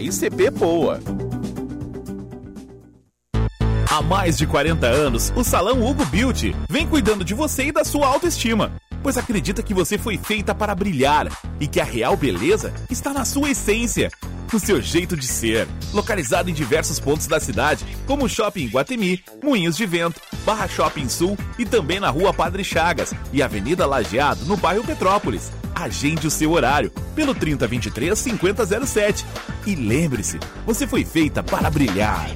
[0.00, 1.00] ICPPoa.
[3.90, 7.84] Há mais de 40 anos, o Salão Hugo Beauty vem cuidando de você e da
[7.84, 11.26] sua autoestima, pois acredita que você foi feita para brilhar
[11.58, 14.10] e que a real beleza está na sua essência,
[14.52, 15.66] no seu jeito de ser.
[15.92, 21.08] Localizado em diversos pontos da cidade, como o Shopping Guatemi, Moinhos de Vento, Barra Shopping
[21.08, 25.52] Sul e também na Rua Padre Chagas e Avenida Lajeado, no bairro Petrópolis.
[25.74, 29.24] Agende o seu horário pelo 3023 5007.
[29.66, 32.28] E lembre-se, você foi feita para brilhar.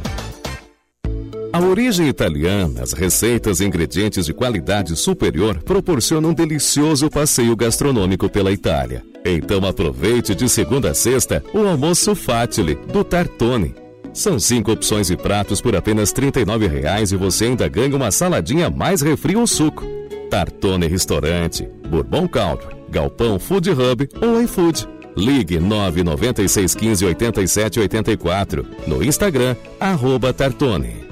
[1.53, 8.27] A origem italiana, as receitas e ingredientes de qualidade superior proporcionam um delicioso passeio gastronômico
[8.27, 9.05] pela Itália.
[9.23, 13.75] Então aproveite de segunda a sexta o almoço Fatile do Tartone.
[14.15, 18.71] São cinco opções de pratos por apenas R$ 39,00 e você ainda ganha uma saladinha
[18.71, 19.85] mais refri ou suco.
[20.31, 24.89] Tartone Restaurante, Bourbon Country, Galpão Food Hub ou iFood.
[25.15, 28.67] Ligue 99615 8784.
[28.87, 31.12] No Instagram, arroba Tartone.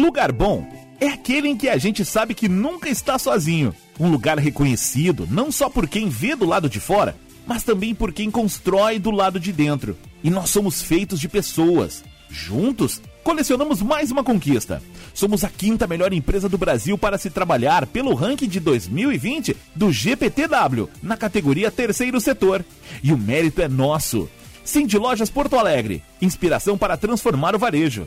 [0.00, 0.66] Lugar bom
[0.98, 3.74] é aquele em que a gente sabe que nunca está sozinho.
[3.98, 7.14] Um lugar reconhecido não só por quem vê do lado de fora,
[7.46, 9.98] mas também por quem constrói do lado de dentro.
[10.24, 12.02] E nós somos feitos de pessoas.
[12.30, 14.82] Juntos, colecionamos mais uma conquista.
[15.12, 19.92] Somos a quinta melhor empresa do Brasil para se trabalhar pelo ranking de 2020 do
[19.92, 22.64] GPTW, na categoria Terceiro Setor.
[23.02, 24.30] E o mérito é nosso.
[24.64, 28.06] Cindy Lojas Porto Alegre, inspiração para transformar o varejo.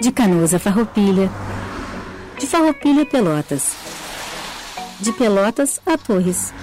[0.00, 1.28] De Canoas a Farroupilha.
[2.38, 3.72] De Farroupilha a Pelotas.
[5.00, 6.54] De Pelotas a Torres.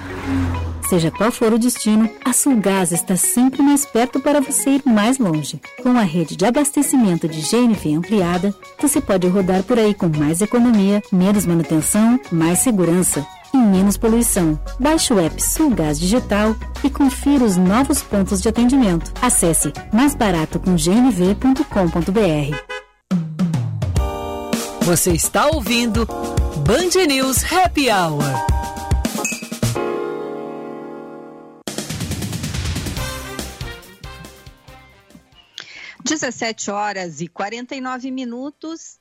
[0.87, 5.17] Seja qual for o destino, a Sulgás está sempre mais perto para você ir mais
[5.17, 5.59] longe.
[5.81, 10.39] Com a rede de abastecimento de GNV ampliada, você pode rodar por aí com mais
[10.41, 14.57] economia, menos manutenção, mais segurança e menos poluição.
[14.79, 19.11] Baixe o app Sulgás Digital e confira os novos pontos de atendimento.
[19.21, 22.74] Acesse maisbaratocomgnv.com.br.
[24.85, 28.21] Você está ouvindo Band News Happy Hour.
[36.03, 38.99] Dezessete horas e 49 minutos.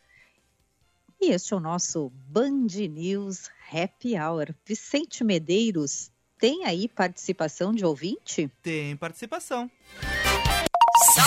[1.21, 4.55] E este é o nosso Band News Happy Hour.
[4.65, 8.51] Vicente Medeiros, tem aí participação de ouvinte?
[8.63, 9.71] Tem participação.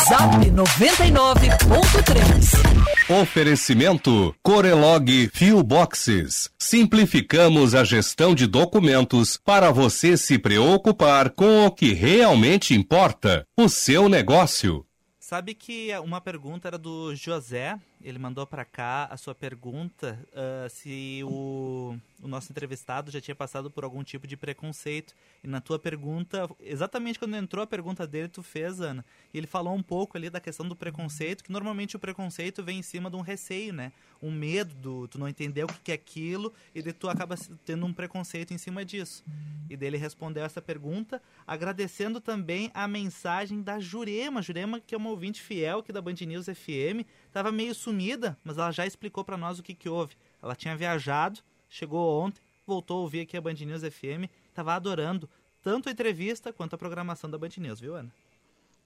[0.06, 3.22] Zap 99.3.
[3.22, 6.52] Oferecimento Corelog Fuel Boxes.
[6.60, 13.68] Simplificamos a gestão de documentos para você se preocupar com o que realmente importa, o
[13.68, 14.86] seu negócio.
[15.20, 20.70] Sabe que uma pergunta era do José ele mandou para cá a sua pergunta uh,
[20.70, 25.16] se o, o, nosso entrevistado já tinha passado por algum tipo de preconceito.
[25.44, 29.48] E na tua pergunta, exatamente quando entrou a pergunta dele, tu fez, Ana, e ele
[29.48, 33.10] falou um pouco ali da questão do preconceito, que normalmente o preconceito vem em cima
[33.10, 33.92] de um receio, né?
[34.22, 37.36] Um medo, do, tu não entender o que é aquilo, e tu acaba
[37.66, 39.24] tendo um preconceito em cima disso.
[39.70, 44.42] E dele respondeu essa pergunta, agradecendo também a mensagem da Jurema.
[44.42, 48.58] Jurema, que é uma ouvinte fiel aqui da Band News FM, estava meio sumida, mas
[48.58, 50.16] ela já explicou para nós o que, que houve.
[50.42, 55.30] Ela tinha viajado, chegou ontem, voltou a ouvir aqui a Band News FM, estava adorando
[55.62, 58.12] tanto a entrevista quanto a programação da Band News, viu, Ana?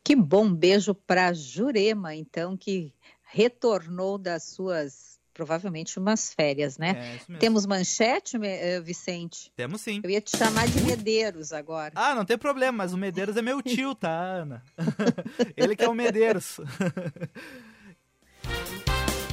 [0.03, 7.17] Que bom beijo para Jurema, então, que retornou das suas provavelmente umas férias, né?
[7.29, 9.51] É, Temos manchete, eh, Vicente?
[9.55, 10.01] Temos sim.
[10.03, 11.93] Eu ia te chamar de Medeiros agora.
[11.95, 14.63] Ah, não tem problema, mas o Medeiros é meu tio, tá, Ana?
[15.55, 16.59] Ele que é o Medeiros.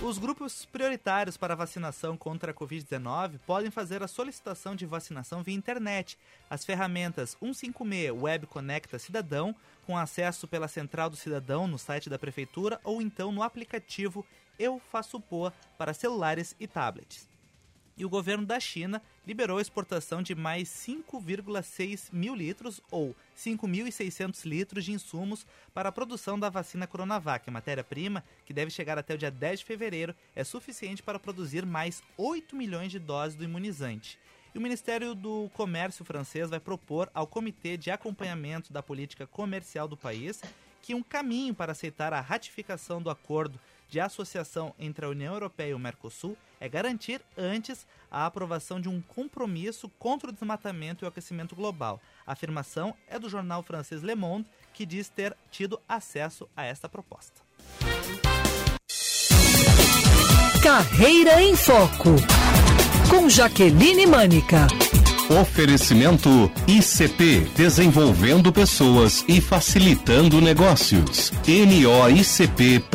[0.00, 5.56] Os grupos prioritários para vacinação contra a Covid-19 podem fazer a solicitação de vacinação via
[5.56, 6.16] internet.
[6.48, 12.18] As ferramentas 156 Web Conecta Cidadão, com acesso pela Central do Cidadão no site da
[12.18, 14.24] Prefeitura ou então no aplicativo
[14.56, 17.28] Eu Faço Poa para celulares e tablets
[17.98, 24.44] e o governo da China liberou a exportação de mais 5,6 mil litros ou 5.600
[24.44, 25.44] litros de insumos
[25.74, 27.48] para a produção da vacina Coronavac.
[27.48, 31.66] A matéria-prima, que deve chegar até o dia 10 de fevereiro, é suficiente para produzir
[31.66, 34.18] mais 8 milhões de doses do imunizante.
[34.54, 39.88] E o Ministério do Comércio francês vai propor ao Comitê de Acompanhamento da Política Comercial
[39.88, 40.40] do país
[40.80, 45.70] que um caminho para aceitar a ratificação do acordo de associação entre a União Europeia
[45.70, 51.06] e o Mercosul é garantir antes a aprovação de um compromisso contra o desmatamento e
[51.06, 52.00] o aquecimento global.
[52.26, 56.88] A afirmação é do jornal francês Le Monde, que diz ter tido acesso a esta
[56.88, 57.40] proposta.
[60.62, 62.16] Carreira em Foco
[63.08, 64.66] com Jaqueline Mânica.
[65.30, 66.28] Oferecimento
[66.66, 71.30] ICP Desenvolvendo Pessoas e Facilitando Negócios.
[71.46, 72.88] noicp.com.br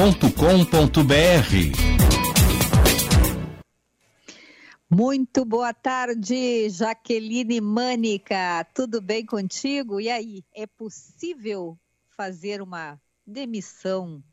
[4.95, 8.63] muito boa tarde, Jaqueline Mânica.
[8.75, 9.99] Tudo bem contigo?
[9.99, 11.75] E aí, é possível
[12.15, 14.23] fazer uma demissão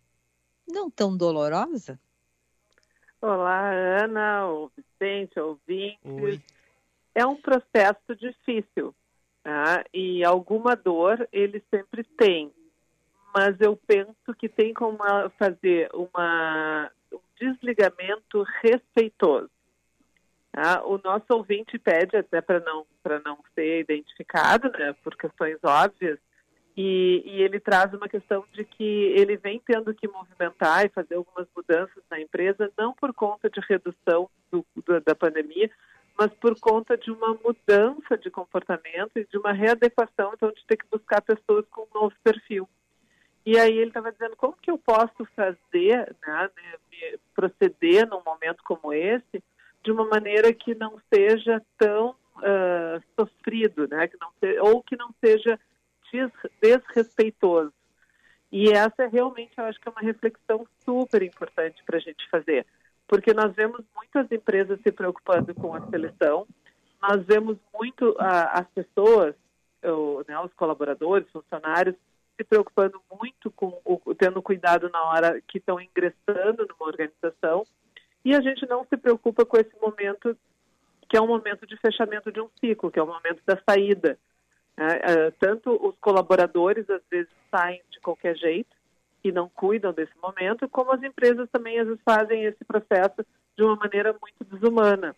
[0.68, 1.98] não tão dolorosa?
[3.22, 3.70] Olá,
[4.03, 4.46] Ana,
[4.76, 6.42] Vicente, ouvintes.
[7.14, 8.94] É um processo difícil
[9.42, 9.84] tá?
[9.92, 12.52] e alguma dor ele sempre tem,
[13.34, 14.98] mas eu penso que tem como
[15.38, 19.50] fazer uma, um desligamento respeitoso
[20.52, 20.82] Tá?
[20.84, 26.18] O nosso ouvinte pede até para não para não ser identificado, né, por questões óbvias,
[26.76, 28.84] e, e, ele traz uma questão de que
[29.16, 33.61] ele vem tendo que movimentar e fazer algumas mudanças na empresa, não por conta de
[33.61, 35.70] redução do, do, da pandemia,
[36.18, 40.76] mas por conta de uma mudança de comportamento e de uma readequação, então de ter
[40.76, 42.68] que buscar pessoas com um novo perfil.
[43.44, 48.62] E aí ele estava dizendo como que eu posso fazer, né, né proceder num momento
[48.62, 49.42] como esse,
[49.82, 54.08] de uma maneira que não seja tão uh, sofrido, né?
[54.08, 55.58] que não se, ou que não seja
[56.12, 56.30] des,
[56.61, 57.72] desrespeitoso.
[58.52, 62.66] E essa realmente eu acho que é uma reflexão super importante para a gente fazer,
[63.11, 66.46] porque nós vemos muitas empresas se preocupando com a seleção,
[67.02, 69.34] nós vemos muito as pessoas,
[69.82, 71.96] ou, né, os colaboradores, funcionários,
[72.36, 77.64] se preocupando muito com o, tendo cuidado na hora que estão ingressando numa organização
[78.24, 80.36] e a gente não se preocupa com esse momento,
[81.08, 84.16] que é um momento de fechamento de um ciclo, que é o momento da saída.
[84.76, 88.80] É, é, tanto os colaboradores, às vezes, saem de qualquer jeito
[89.23, 93.25] e não cuidam desse momento, como as empresas também, às vezes, fazem esse processo
[93.57, 95.14] de uma maneira muito desumana.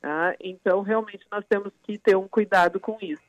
[0.00, 0.34] Tá?
[0.40, 3.22] Então, realmente, nós temos que ter um cuidado com isso.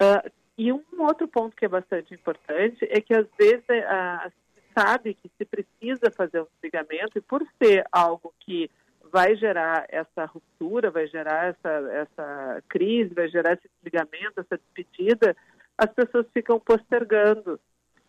[0.00, 4.32] Uh, e um outro ponto que é bastante importante é que, às vezes, as
[4.74, 8.68] sabe que se precisa fazer um desligamento e por ser algo que
[9.12, 15.36] vai gerar essa ruptura, vai gerar essa, essa crise, vai gerar esse desligamento, essa despedida,
[15.78, 17.60] as pessoas ficam postergando.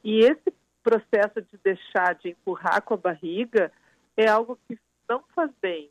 [0.04, 0.52] E esse
[0.86, 3.72] processo de deixar, de empurrar com a barriga,
[4.16, 4.78] é algo que
[5.10, 5.90] não faz bem,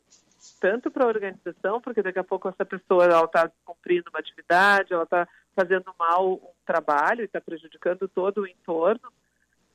[0.61, 5.03] tanto para a organização, porque daqui a pouco essa pessoa está cumprindo uma atividade, ela
[5.03, 9.11] está fazendo mal um trabalho e está prejudicando todo o entorno,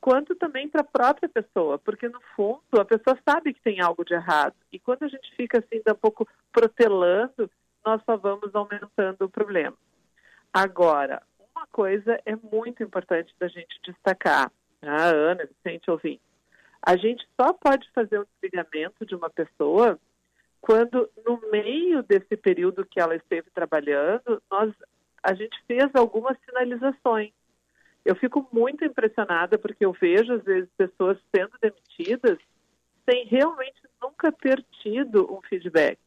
[0.00, 4.02] quanto também para a própria pessoa, porque no fundo a pessoa sabe que tem algo
[4.02, 7.50] de errado e quando a gente fica assim um pouco protelando,
[7.84, 9.76] nós só vamos aumentando o problema.
[10.50, 11.22] Agora,
[11.54, 14.50] uma coisa é muito importante da gente destacar,
[14.88, 16.22] a Ana, Vicente ouvinte,
[16.82, 19.98] A gente só pode fazer um desligamento de uma pessoa
[20.60, 24.72] quando, no meio desse período que ela esteve trabalhando, nós,
[25.22, 27.32] a gente fez algumas sinalizações.
[28.04, 32.38] Eu fico muito impressionada porque eu vejo, às vezes, pessoas sendo demitidas
[33.08, 35.98] sem realmente nunca ter tido um feedback,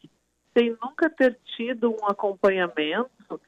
[0.57, 3.39] sem nunca ter tido um acompanhamento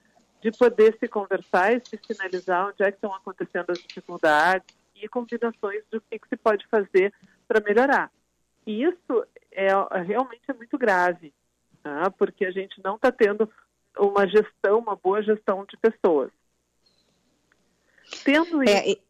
[0.41, 5.07] de poder se conversar e se sinalizar onde é que estão acontecendo as dificuldades e
[5.07, 7.13] combinações do que, que se pode fazer
[7.47, 8.11] para melhorar.
[8.65, 9.67] E isso é,
[10.03, 11.33] realmente é muito grave,
[11.83, 12.09] tá?
[12.11, 13.49] porque a gente não está tendo
[13.97, 16.31] uma gestão, uma boa gestão de pessoas.
[18.23, 19.05] Tendo é, isso...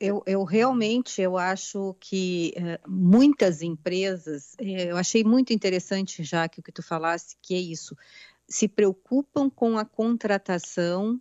[0.00, 6.60] Eu, eu, realmente eu acho que uh, muitas empresas, eu achei muito interessante já que
[6.60, 7.96] o que tu falasse, que é isso,
[8.48, 11.20] se preocupam com a contratação,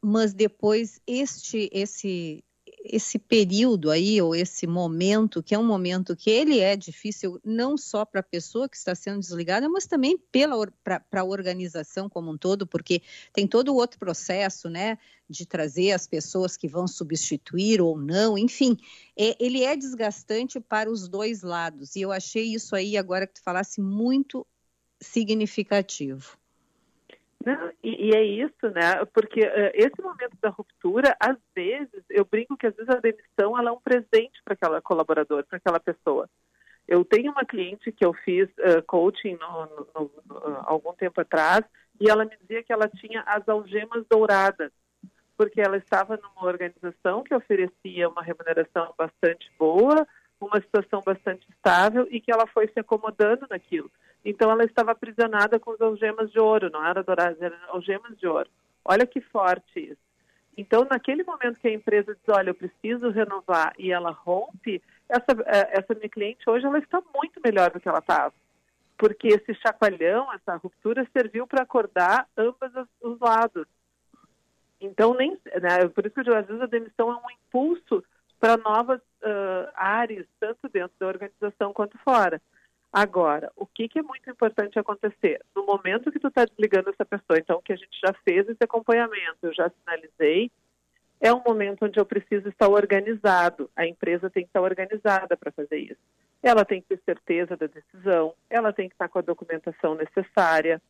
[0.00, 2.44] mas depois este esse
[2.90, 7.76] esse período aí, ou esse momento, que é um momento que ele é difícil não
[7.76, 10.18] só para a pessoa que está sendo desligada, mas também
[10.82, 15.92] para a organização como um todo, porque tem todo o outro processo, né, de trazer
[15.92, 18.76] as pessoas que vão substituir ou não, enfim,
[19.16, 23.34] é, ele é desgastante para os dois lados, e eu achei isso aí, agora que
[23.34, 24.46] tu falasse, muito
[25.00, 26.37] significativo.
[27.44, 29.04] Não, e, e, é isso, né?
[29.12, 33.58] Porque uh, esse momento da ruptura, às vezes, eu brinco que às vezes a demissão
[33.58, 36.28] ela é um presente para aquela colaboradora, para aquela pessoa.
[36.86, 41.20] Eu tenho uma cliente que eu fiz uh, coaching no, no, no, uh, algum tempo
[41.20, 41.64] atrás
[42.00, 44.72] e ela me dizia que ela tinha as algemas douradas,
[45.36, 50.06] porque ela estava numa organização que oferecia uma remuneração bastante boa,
[50.46, 53.90] uma situação bastante estável e que ela foi se acomodando naquilo.
[54.24, 58.26] Então ela estava aprisionada com as algemas de ouro, não era douradas, eram algemas de
[58.26, 58.48] ouro.
[58.84, 60.08] Olha que forte isso.
[60.58, 65.26] Então, naquele momento que a empresa diz, olha, eu preciso renovar e ela rompe, essa,
[65.46, 68.34] eh, essa minha cliente hoje ela está muito melhor do que ela estava.
[68.96, 73.68] Porque esse chacoalhão, essa ruptura serviu para acordar ambos os lados.
[74.80, 78.02] Então, nem, né, por isso que às vezes a demissão é um impulso
[78.40, 82.40] para novas uh, áreas, tanto dentro da organização quanto fora.
[82.92, 85.42] Agora, o que, que, é muito importante acontecer?
[85.54, 88.62] No momento que tu está desligando essa pessoa, então que a gente já fez esse
[88.62, 90.50] acompanhamento, eu já sinalizei,
[91.20, 93.68] é um momento onde eu preciso estar organizado.
[93.76, 96.00] A empresa tem que estar organizada para fazer isso.
[96.42, 100.80] Ela tem que ter certeza da decisão, ela tem que estar com a documentação necessária?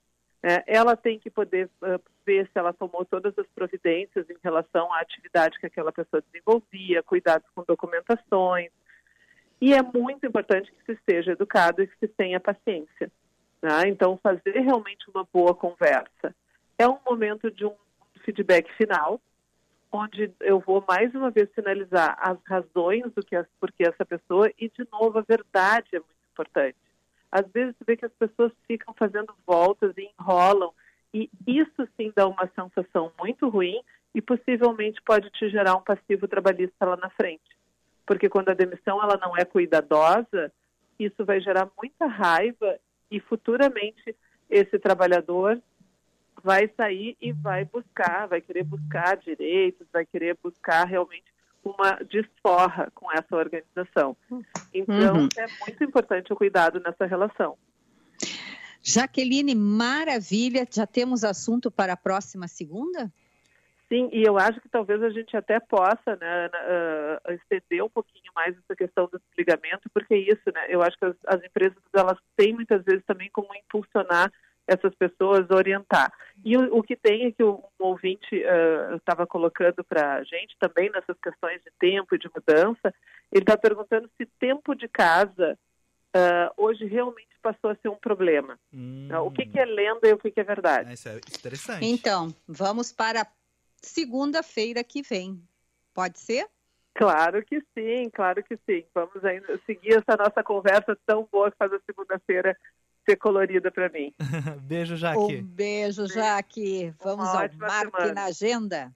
[0.66, 5.01] Ela tem que poder uh, ver se ela tomou todas as providências em relação à
[5.01, 8.70] atividade que aquela pessoa desenvolvia, cuidados com documentações,
[9.61, 13.11] e é muito importante que se esteja educado e que se tenha paciência.
[13.61, 13.89] Né?
[13.89, 16.34] Então, fazer realmente uma boa conversa.
[16.78, 17.74] É um momento de um
[18.24, 19.20] feedback final,
[19.91, 24.49] onde eu vou mais uma vez sinalizar as razões do que as, porque essa pessoa
[24.59, 26.76] e de novo a verdade é muito importante.
[27.31, 30.72] Às vezes você vê que as pessoas ficam fazendo voltas e enrolam
[31.12, 33.81] e isso sim dá uma sensação muito ruim
[34.14, 37.57] e possivelmente pode te gerar um passivo trabalhista lá na frente.
[38.07, 40.53] Porque quando a demissão ela não é cuidadosa,
[40.99, 42.79] isso vai gerar muita raiva
[43.11, 44.16] e futuramente
[44.51, 45.61] esse trabalhador
[46.43, 51.26] vai sair e vai buscar, vai querer buscar direitos, vai querer buscar realmente
[51.70, 54.16] uma desforra com essa organização.
[54.72, 55.28] Então, uhum.
[55.36, 57.56] é muito importante o cuidado nessa relação.
[58.82, 60.66] Jaqueline, maravilha.
[60.70, 63.12] Já temos assunto para a próxima segunda?
[63.88, 68.30] Sim, e eu acho que talvez a gente até possa né, uh, estender um pouquinho
[68.34, 70.66] mais essa questão do desligamento, porque é isso, né?
[70.68, 74.30] Eu acho que as, as empresas elas têm muitas vezes também como impulsionar
[74.68, 76.12] essas pessoas, orientar.
[76.44, 78.42] E o, o que tem é que o, um ouvinte
[78.96, 82.94] estava uh, colocando para a gente também nessas questões de tempo e de mudança,
[83.32, 85.58] ele está perguntando se tempo de casa
[86.14, 88.58] uh, hoje realmente passou a ser um problema.
[88.72, 89.08] Hum.
[89.24, 90.92] O que, que, é lenda e o que, que é verdade?
[90.92, 91.84] Isso é interessante.
[91.84, 93.26] Então, vamos para
[93.80, 95.40] segunda-feira que vem.
[95.94, 96.46] Pode ser?
[96.94, 98.84] Claro que sim, claro que sim.
[98.92, 102.56] Vamos ainda seguir essa nossa conversa tão boa que faz a segunda-feira
[103.09, 104.12] ser colorida para mim.
[104.61, 105.18] beijo, Jaque.
[105.18, 106.92] Um beijo, Jaque.
[107.02, 108.12] Vamos Uma ao Marque semana.
[108.12, 108.92] na Agenda.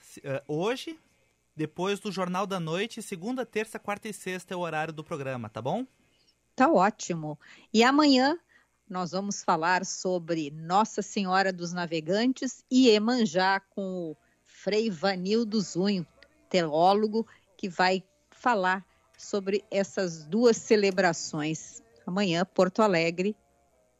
[0.47, 0.95] hoje,
[1.60, 5.49] depois do Jornal da Noite, segunda, terça, quarta e sexta é o horário do programa,
[5.49, 5.86] tá bom?
[6.55, 7.38] Tá ótimo.
[7.74, 8.39] E amanhã
[8.89, 16.07] nós vamos falar sobre Nossa Senhora dos Navegantes e Emanjá com o Frei Vanildo Zunho.
[16.49, 18.01] teólogo, que vai
[18.32, 18.86] falar
[19.18, 21.84] sobre essas duas celebrações.
[22.07, 23.36] Amanhã, Porto Alegre,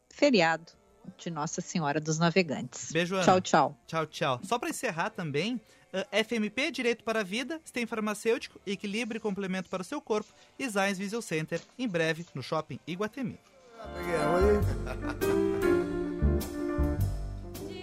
[0.08, 0.72] feriado
[1.18, 2.90] de Nossa Senhora dos Navegantes.
[2.90, 3.24] Beijo, Ana.
[3.24, 3.78] Tchau, tchau.
[3.86, 4.40] Tchau, tchau.
[4.44, 5.60] Só para encerrar também,
[6.12, 10.68] FMP Direito para a Vida, STEM Farmacêutico, Equilíbrio e Complemento para o seu corpo e
[10.68, 13.38] Zines Visual Center, em breve no Shopping Iguatemi.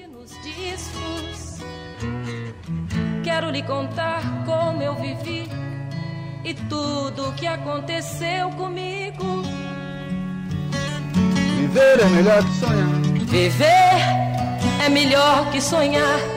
[0.09, 1.59] Nos discos,
[3.23, 5.49] quero lhe contar como eu vivi
[6.43, 9.43] e tudo o que aconteceu comigo.
[11.57, 12.87] Viver é melhor que sonhar.
[13.25, 16.36] Viver é melhor que sonhar.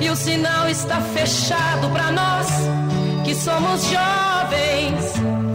[0.00, 2.46] e o sinal está fechado para nós
[3.24, 5.47] que somos jovens.